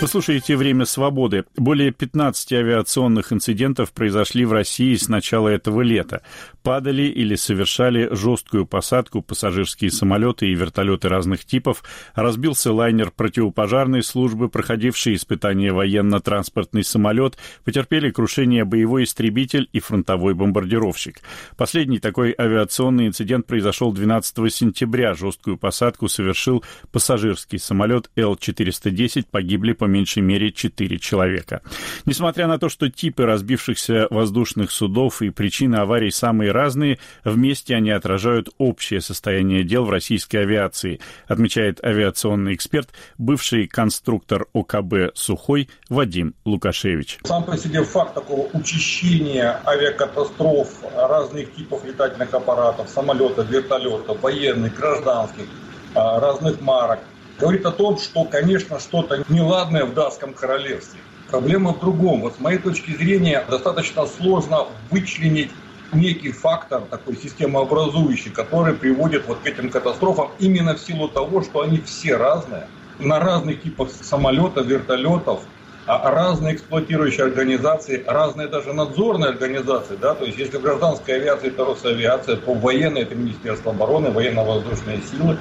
Вы 0.00 0.06
слушаете 0.06 0.56
«Время 0.56 0.84
свободы». 0.84 1.44
Более 1.56 1.90
15 1.90 2.52
авиационных 2.52 3.32
инцидентов 3.32 3.92
произошли 3.92 4.44
в 4.44 4.52
России 4.52 4.94
с 4.94 5.08
начала 5.08 5.48
этого 5.48 5.80
лета. 5.80 6.22
Падали 6.62 7.02
или 7.02 7.34
совершали 7.34 8.08
жесткую 8.12 8.64
посадку 8.64 9.22
пассажирские 9.22 9.90
самолеты 9.90 10.46
и 10.46 10.54
вертолеты 10.54 11.08
разных 11.08 11.44
типов. 11.44 11.82
Разбился 12.14 12.72
лайнер 12.72 13.10
противопожарной 13.10 14.04
службы, 14.04 14.48
проходивший 14.48 15.16
испытание 15.16 15.72
военно-транспортный 15.72 16.84
самолет. 16.84 17.36
Потерпели 17.64 18.10
крушение 18.10 18.64
боевой 18.64 19.02
истребитель 19.02 19.68
и 19.72 19.80
фронтовой 19.80 20.34
бомбардировщик. 20.34 21.22
Последний 21.56 21.98
такой 21.98 22.32
авиационный 22.38 23.08
инцидент 23.08 23.46
произошел 23.46 23.92
12 23.92 24.54
сентября. 24.54 25.14
Жесткую 25.14 25.56
посадку 25.56 26.06
совершил 26.06 26.62
пассажирский 26.92 27.58
самолет 27.58 28.12
Л-410. 28.14 29.26
Погибли 29.32 29.72
по 29.72 29.87
меньшей 29.88 30.22
мере 30.22 30.52
4 30.52 30.98
человека. 30.98 31.62
Несмотря 32.06 32.46
на 32.46 32.58
то, 32.58 32.68
что 32.68 32.90
типы 32.90 33.24
разбившихся 33.24 34.06
воздушных 34.10 34.70
судов 34.70 35.22
и 35.22 35.30
причины 35.30 35.76
аварий 35.76 36.10
самые 36.10 36.52
разные, 36.52 36.98
вместе 37.24 37.74
они 37.74 37.90
отражают 37.90 38.48
общее 38.58 39.00
состояние 39.00 39.64
дел 39.64 39.84
в 39.84 39.90
российской 39.90 40.38
авиации, 40.38 41.00
отмечает 41.26 41.84
авиационный 41.84 42.54
эксперт, 42.54 42.90
бывший 43.18 43.66
конструктор 43.66 44.46
ОКБ 44.52 45.14
«Сухой» 45.14 45.68
Вадим 45.88 46.34
Лукашевич. 46.44 47.18
Сам 47.24 47.44
по 47.44 47.56
себе 47.56 47.82
факт 47.82 48.14
такого 48.14 48.48
учащения 48.52 49.60
авиакатастроф 49.66 50.68
разных 50.94 51.54
типов 51.54 51.84
летательных 51.84 52.32
аппаратов, 52.32 52.88
самолетов, 52.88 53.48
вертолетов, 53.50 54.20
военных, 54.22 54.74
гражданских, 54.74 55.46
а, 55.94 56.20
разных 56.20 56.60
марок– 56.60 57.00
говорит 57.38 57.64
о 57.66 57.72
том, 57.72 57.98
что, 57.98 58.24
конечно, 58.24 58.78
что-то 58.80 59.24
неладное 59.28 59.84
в 59.84 59.94
датском 59.94 60.34
королевстве. 60.34 61.00
Проблема 61.30 61.74
в 61.74 61.80
другом. 61.80 62.22
Вот 62.22 62.36
с 62.36 62.40
моей 62.40 62.58
точки 62.58 62.96
зрения 62.96 63.44
достаточно 63.48 64.06
сложно 64.06 64.66
вычленить 64.90 65.50
некий 65.92 66.32
фактор 66.32 66.82
такой 66.82 67.16
системообразующий, 67.16 68.30
который 68.30 68.74
приводит 68.74 69.26
вот 69.26 69.38
к 69.38 69.46
этим 69.46 69.70
катастрофам 69.70 70.30
именно 70.38 70.74
в 70.74 70.80
силу 70.80 71.08
того, 71.08 71.42
что 71.42 71.62
они 71.62 71.80
все 71.80 72.16
разные, 72.16 72.66
на 72.98 73.20
разных 73.20 73.62
типах 73.62 73.90
самолетов, 73.90 74.66
вертолетов, 74.66 75.40
а 75.86 76.10
разные 76.10 76.54
эксплуатирующие 76.54 77.24
организации, 77.24 78.04
разные 78.06 78.48
даже 78.48 78.74
надзорные 78.74 79.30
организации, 79.30 79.96
да, 79.96 80.14
то 80.14 80.26
есть 80.26 80.36
если 80.36 80.58
в 80.58 80.62
гражданской 80.62 81.14
авиации 81.14 81.48
это 81.48 81.64
Росавиация, 81.64 82.36
то 82.36 82.52
в 82.52 82.60
военной 82.60 83.02
это 83.02 83.14
Министерство 83.14 83.72
обороны, 83.72 84.10
военно-воздушные 84.10 85.00
силы, 85.10 85.38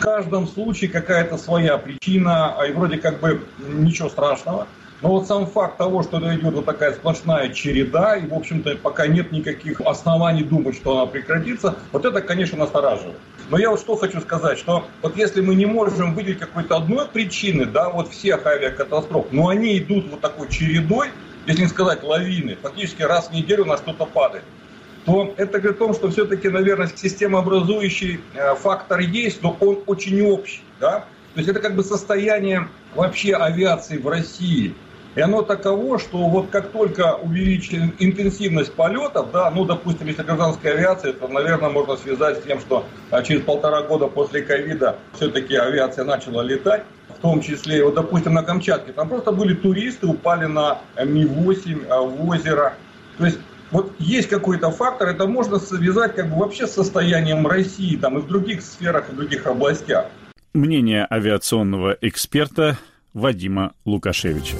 в 0.00 0.02
каждом 0.02 0.48
случае 0.48 0.88
какая-то 0.88 1.36
своя 1.36 1.76
причина, 1.76 2.58
а 2.58 2.66
и 2.66 2.72
вроде 2.72 2.96
как 2.96 3.20
бы 3.20 3.42
ничего 3.58 4.08
страшного. 4.08 4.66
Но 5.02 5.10
вот 5.10 5.26
сам 5.26 5.46
факт 5.46 5.76
того, 5.76 6.02
что 6.02 6.18
идет 6.34 6.54
вот 6.54 6.64
такая 6.64 6.94
сплошная 6.94 7.50
череда, 7.50 8.16
и, 8.16 8.26
в 8.26 8.32
общем-то, 8.32 8.76
пока 8.76 9.06
нет 9.06 9.30
никаких 9.30 9.82
оснований 9.82 10.42
думать, 10.42 10.76
что 10.76 10.96
она 10.96 11.06
прекратится, 11.06 11.76
вот 11.92 12.06
это, 12.06 12.22
конечно, 12.22 12.56
настораживает. 12.56 13.18
Но 13.50 13.58
я 13.58 13.70
вот 13.70 13.80
что 13.80 13.94
хочу 13.96 14.22
сказать, 14.22 14.58
что 14.58 14.86
вот 15.02 15.18
если 15.18 15.42
мы 15.42 15.54
не 15.54 15.66
можем 15.66 16.14
выделить 16.14 16.38
какой-то 16.38 16.76
одной 16.76 17.06
причины, 17.06 17.66
да, 17.66 17.90
вот 17.90 18.08
всех 18.08 18.46
авиакатастроф, 18.46 19.26
но 19.32 19.48
они 19.48 19.78
идут 19.78 20.10
вот 20.10 20.22
такой 20.22 20.48
чередой, 20.48 21.08
если 21.46 21.62
не 21.62 21.68
сказать 21.68 22.02
лавины, 22.02 22.56
фактически 22.56 23.02
раз 23.02 23.28
в 23.28 23.32
неделю 23.34 23.66
на 23.66 23.76
что-то 23.76 24.06
падает 24.06 24.44
то 25.04 25.32
это 25.36 25.58
говорит 25.58 25.80
о 25.80 25.84
том, 25.84 25.94
что 25.94 26.10
все-таки, 26.10 26.48
наверное, 26.48 26.90
системообразующий 26.94 28.20
э, 28.34 28.54
фактор 28.56 29.00
есть, 29.00 29.42
но 29.42 29.56
он 29.60 29.80
очень 29.86 30.20
общий. 30.22 30.62
Да? 30.78 31.04
То 31.34 31.40
есть 31.40 31.48
это 31.48 31.60
как 31.60 31.74
бы 31.74 31.82
состояние 31.82 32.68
вообще 32.94 33.34
авиации 33.34 33.96
в 33.98 34.08
России. 34.08 34.74
И 35.16 35.20
оно 35.20 35.42
таково, 35.42 35.98
что 35.98 36.18
вот 36.18 36.50
как 36.50 36.70
только 36.70 37.16
увеличили 37.16 37.92
интенсивность 37.98 38.72
полетов, 38.74 39.32
да, 39.32 39.50
ну, 39.50 39.64
допустим, 39.64 40.06
если 40.06 40.22
гражданская 40.22 40.74
авиация, 40.74 41.12
то, 41.12 41.26
наверное, 41.26 41.68
можно 41.68 41.96
связать 41.96 42.38
с 42.38 42.42
тем, 42.42 42.60
что 42.60 42.84
а, 43.10 43.22
через 43.22 43.42
полтора 43.42 43.82
года 43.82 44.06
после 44.06 44.42
ковида 44.42 44.98
все-таки 45.14 45.56
авиация 45.56 46.04
начала 46.04 46.42
летать, 46.42 46.84
в 47.08 47.20
том 47.20 47.40
числе, 47.42 47.84
вот, 47.84 47.94
допустим, 47.94 48.34
на 48.34 48.44
Камчатке, 48.44 48.92
там 48.92 49.08
просто 49.08 49.32
были 49.32 49.54
туристы, 49.54 50.06
упали 50.06 50.46
на 50.46 50.78
Ми-8 50.96 51.88
а, 51.88 52.02
в 52.02 52.28
озеро. 52.28 52.74
То 53.18 53.26
есть 53.26 53.38
вот 53.70 53.92
есть 53.98 54.28
какой-то 54.28 54.70
фактор, 54.70 55.08
это 55.08 55.26
можно 55.26 55.58
связать 55.58 56.14
как 56.14 56.30
бы 56.30 56.36
вообще 56.36 56.66
с 56.66 56.72
состоянием 56.72 57.46
России 57.46 57.96
там 57.96 58.18
и 58.18 58.20
в 58.20 58.26
других 58.26 58.62
сферах, 58.62 59.08
и 59.08 59.12
в 59.12 59.16
других 59.16 59.46
областях. 59.46 60.06
Мнение 60.52 61.06
авиационного 61.08 61.96
эксперта 62.00 62.78
Вадима 63.14 63.72
Лукашевича. 63.84 64.56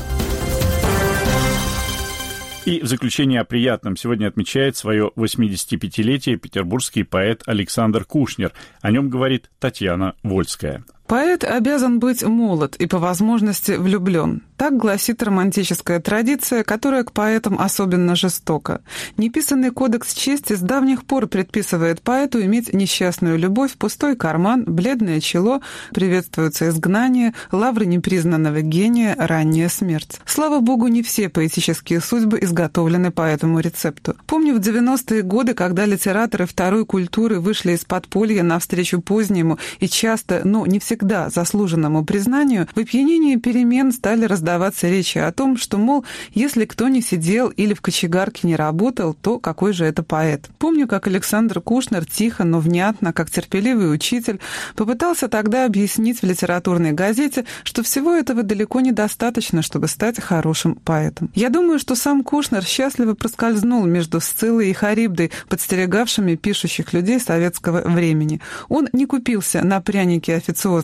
И 2.67 2.81
в 2.83 2.87
заключение 2.87 3.41
о 3.41 3.45
приятном 3.45 3.97
сегодня 3.97 4.29
отмечает 4.29 4.77
свое 4.77 5.11
85-летие 5.17 6.37
петербургский 6.37 7.05
поэт 7.05 7.43
Александр 7.47 8.05
Кушнер. 8.05 8.53
О 8.83 8.91
нем 8.91 9.09
говорит 9.09 9.51
Татьяна 9.59 10.15
Вольская. 10.23 10.85
Поэт 11.11 11.43
обязан 11.43 11.99
быть 11.99 12.23
молод 12.23 12.77
и 12.77 12.87
по 12.87 13.01
возможности 13.01 13.73
влюблен. 13.73 14.45
Так 14.57 14.77
гласит 14.77 15.25
романтическая 15.25 15.99
традиция, 15.99 16.63
которая 16.63 17.03
к 17.03 17.11
поэтам 17.11 17.59
особенно 17.59 18.15
жестока. 18.15 18.81
Неписанный 19.17 19.71
кодекс 19.71 20.15
чести 20.15 20.53
с 20.53 20.61
давних 20.61 21.05
пор 21.05 21.27
предписывает 21.27 22.01
поэту 22.01 22.41
иметь 22.43 22.73
несчастную 22.73 23.39
любовь, 23.39 23.73
пустой 23.73 24.15
карман, 24.15 24.63
бледное 24.65 25.21
чело, 25.21 25.63
приветствуется 25.93 26.69
изгнание, 26.69 27.35
лавры 27.51 27.87
непризнанного 27.87 28.61
гения, 28.61 29.17
ранняя 29.19 29.69
смерть. 29.69 30.21
Слава 30.27 30.61
богу, 30.61 30.87
не 30.87 31.03
все 31.03 31.29
поэтические 31.29 32.01
судьбы 32.01 32.39
изготовлены 32.41 33.11
по 33.11 33.23
этому 33.23 33.59
рецепту. 33.59 34.15
Помню 34.27 34.55
в 34.55 34.61
90-е 34.61 35.23
годы, 35.23 35.55
когда 35.55 35.87
литераторы 35.87 36.47
второй 36.47 36.87
культуры 36.87 37.41
вышли 37.41 37.73
из 37.73 37.85
подполья 37.85 38.45
навстречу 38.45 39.01
позднему 39.01 39.59
и 39.81 39.89
часто, 39.89 40.43
но 40.45 40.67
не 40.67 40.79
всегда 40.79 41.00
заслуженному 41.03 42.05
признанию, 42.05 42.69
в 42.75 42.79
опьянении 42.79 43.37
перемен 43.37 43.93
стали 43.93 44.25
раздаваться 44.25 44.89
речи 44.89 45.19
о 45.19 45.33
том, 45.33 45.57
что, 45.57 45.79
мол, 45.79 46.05
если 46.33 46.65
кто 46.65 46.89
не 46.89 47.03
сидел 47.03 47.49
или 47.49 47.75
в 47.75 47.81
кочегарке 47.81 48.47
не 48.47 48.57
работал, 48.57 49.15
то 49.15 49.39
какой 49.39 49.73
же 49.73 49.85
это 49.85 50.03
поэт. 50.03 50.49
Помню, 50.59 50.87
как 50.87 51.07
Александр 51.07 51.61
Кушнер 51.61 52.05
тихо, 52.05 52.45
но 52.45 52.61
внятно, 52.61 53.13
как 53.13 53.31
терпеливый 53.31 53.93
учитель, 53.93 54.41
попытался 54.77 55.29
тогда 55.29 55.65
объяснить 55.65 56.21
в 56.21 56.27
литературной 56.27 56.93
газете, 56.93 57.45
что 57.65 57.83
всего 57.83 58.15
этого 58.15 58.43
далеко 58.43 58.81
недостаточно, 58.81 59.63
чтобы 59.63 59.89
стать 59.89 60.21
хорошим 60.21 60.75
поэтом. 60.77 61.31
Я 61.35 61.49
думаю, 61.49 61.79
что 61.79 61.95
сам 61.95 62.23
Кушнер 62.23 62.65
счастливо 62.65 63.15
проскользнул 63.15 63.85
между 63.85 64.21
Сциллой 64.21 64.71
и 64.71 64.73
Харибдой, 64.73 65.31
подстерегавшими 65.49 66.37
пишущих 66.37 66.93
людей 66.93 67.21
советского 67.21 67.83
времени. 67.83 68.41
Он 68.69 68.89
не 68.93 69.07
купился 69.07 69.63
на 69.65 69.81
пряники 69.81 70.31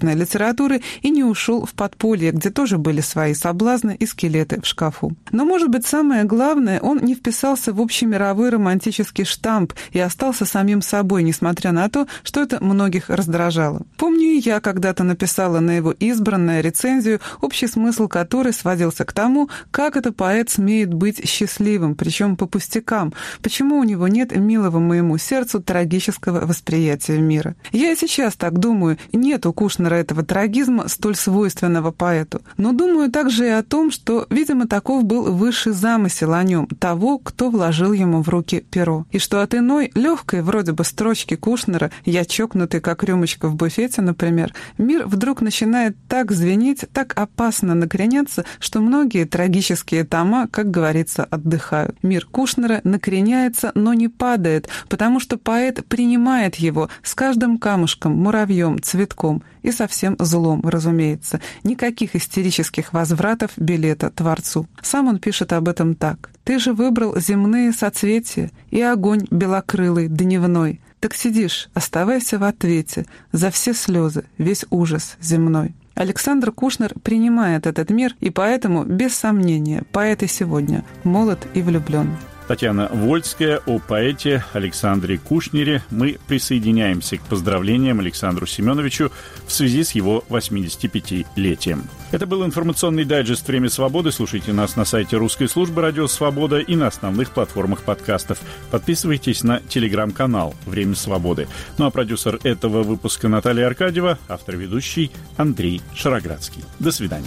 официозной 0.07 0.15
литературы 0.15 0.83
и 1.03 1.11
не 1.11 1.25
ушел 1.25 1.67
в 1.67 1.75
подполье, 1.75 2.33
где 2.33 2.51
тоже 2.51 2.79
были 2.79 3.01
свои 3.01 3.35
соблазны 3.35 3.97
и 3.99 4.07
скелеты 4.07 4.61
в 4.61 4.67
шкафу. 4.67 5.13
Но, 5.33 5.45
может 5.45 5.69
быть, 5.69 5.87
самое 5.87 6.25
главное, 6.25 6.81
он 6.81 6.99
не 7.03 7.15
вписался 7.15 7.73
в 7.73 7.81
общемировой 7.81 8.51
романтический 8.51 9.25
штамп 9.25 9.73
и 9.93 10.01
остался 10.01 10.45
самим 10.45 10.83
собой, 10.83 11.23
несмотря 11.23 11.73
на 11.73 11.89
то, 11.89 12.07
что 12.23 12.43
это 12.43 12.63
многих 12.63 13.11
раздражало. 13.11 13.83
Помню, 13.97 14.41
я 14.45 14.61
когда-то 14.61 15.05
написала 15.05 15.61
на 15.61 15.77
его 15.77 15.93
избранную 15.93 16.63
рецензию, 16.63 17.21
общий 17.41 17.67
смысл 17.67 18.09
которой 18.09 18.53
сводился 18.53 19.05
к 19.05 19.13
тому, 19.13 19.49
как 19.71 19.97
это 19.97 20.13
поэт 20.13 20.51
смеет 20.51 20.93
быть 20.95 21.29
счастливым, 21.29 21.95
причем 21.95 22.37
по 22.37 22.47
пустякам, 22.47 23.13
почему 23.43 23.79
у 23.79 23.85
него 23.85 24.09
нет 24.09 24.37
милого 24.37 24.79
моему 24.79 25.19
сердцу 25.19 25.61
трагического 25.61 26.47
восприятия 26.47 27.19
мира. 27.19 27.55
Я 27.73 27.93
и 27.93 27.97
сейчас 27.97 28.35
так 28.37 28.59
думаю, 28.59 28.99
нет 29.13 29.47
у 29.47 29.53
Кушнера 29.87 30.01
этого 30.01 30.25
трагизма, 30.25 30.89
столь 30.89 31.15
свойственного 31.15 31.93
поэту. 31.93 32.41
Но 32.57 32.73
думаю 32.73 33.11
также 33.11 33.47
и 33.47 33.51
о 33.51 33.63
том, 33.63 33.93
что, 33.93 34.27
видимо, 34.31 34.67
таков 34.67 35.05
был 35.05 35.33
высший 35.33 35.73
замысел 35.73 36.33
о 36.33 36.43
нем, 36.43 36.67
того, 36.67 37.19
кто 37.19 37.51
вложил 37.51 37.93
ему 37.93 38.21
в 38.23 38.29
руки 38.29 38.65
перо. 38.69 39.07
И 39.13 39.19
что 39.19 39.43
от 39.43 39.55
иной, 39.55 39.93
легкой 39.95 40.43
вроде 40.43 40.73
бы 40.73 40.85
строчки 40.85 41.37
Кушнера 41.37 41.93
«Я 42.05 42.25
чокнутый, 42.25 42.81
как 42.81 43.05
рюмочка 43.05 43.49
в 43.49 43.55
буфете», 43.55 44.03
например, 44.03 44.53
мир 44.77 45.07
вдруг 45.07 45.41
начинает 45.41 45.97
так 46.09 46.33
звенеть, 46.33 46.85
так 46.93 47.13
опасно 47.17 47.75
накреняться, 47.75 48.45
что 48.59 48.81
многие 48.81 49.25
трагические 49.25 50.03
тома, 50.03 50.49
как 50.49 50.71
говорится, 50.71 51.25
отдыхают. 51.25 51.97
Мир 52.03 52.27
Кушнера 52.27 52.81
накреняется, 52.83 53.71
но 53.75 53.95
не 53.95 54.09
падает, 54.09 54.69
потому 54.89 55.21
что 55.21 55.39
поэт 55.39 55.85
принимает 55.87 56.57
его 56.57 56.89
с 57.05 57.15
каждым 57.15 57.59
камушком, 57.59 58.13
муравьем, 58.17 58.83
цветком 58.83 59.43
и 59.63 59.73
совсем 59.77 60.17
злом, 60.19 60.61
разумеется. 60.65 61.41
Никаких 61.63 62.17
истерических 62.17 62.93
возвратов 62.93 63.53
билета 63.57 64.11
Творцу. 64.11 64.67
Сам 64.83 65.09
он 65.09 65.19
пишет 65.19 65.53
об 65.53 65.69
этом 65.69 65.95
так. 65.95 66.31
«Ты 66.45 66.59
же 66.59 66.73
выбрал 66.73 67.19
земные 67.19 67.73
соцветия 67.73 68.51
и 68.71 68.81
огонь 68.81 69.27
белокрылый, 69.31 70.09
дневной. 70.09 70.81
Так 71.01 71.15
сидишь, 71.15 71.69
оставайся 71.75 72.39
в 72.39 72.45
ответе 72.45 73.07
за 73.33 73.51
все 73.51 73.75
слезы, 73.75 74.25
весь 74.39 74.65
ужас 74.71 75.17
земной». 75.21 75.75
Александр 75.95 76.53
Кушнер 76.53 76.93
принимает 77.03 77.67
этот 77.67 77.91
мир 77.91 78.15
и 78.21 78.31
поэтому, 78.31 78.85
без 78.85 79.15
сомнения, 79.15 79.83
поэт 79.93 80.23
и 80.23 80.27
сегодня 80.27 80.85
молод 81.05 81.47
и 81.55 81.63
влюблен. 81.63 82.11
Татьяна 82.49 82.89
Вольская 82.93 83.61
о 83.67 83.79
поэте 83.79 84.45
Александре 84.53 85.19
Кушнере. 85.19 85.83
Мы 85.91 86.19
присоединяемся 86.29 87.17
к 87.17 87.23
поздравлениям 87.23 88.01
Александру 88.01 88.47
Семеновичу 88.47 89.11
в 89.47 89.53
связи 89.53 89.83
с 89.83 89.93
его 89.93 90.25
85-летием. 90.29 91.83
Это 92.13 92.27
был 92.27 92.45
информационный 92.45 93.05
дайджест 93.05 93.47
«Время 93.49 93.69
свободы». 93.69 94.13
Слушайте 94.13 94.53
нас 94.53 94.77
на 94.77 94.85
сайте 94.85 95.17
русской 95.17 95.49
службы 95.49 95.83
«Радио 95.83 96.07
Свобода» 96.07 96.59
и 96.61 96.77
на 96.77 96.87
основных 96.87 97.31
платформах 97.33 97.83
подкастов. 97.83 98.39
Подписывайтесь 98.71 99.43
на 99.43 99.61
телеграм-канал 99.61 100.55
«Время 100.67 100.95
свободы». 100.95 101.49
Ну 101.79 101.87
а 101.87 101.91
продюсер 101.91 102.39
этого 102.45 102.83
выпуска 102.85 103.29
Наталья 103.29 103.67
Аркадьева, 103.67 104.19
автор-ведущий 104.29 105.11
Андрей 105.37 105.83
Шароградский. 105.95 106.65
До 106.79 106.93
свидания. 106.93 107.27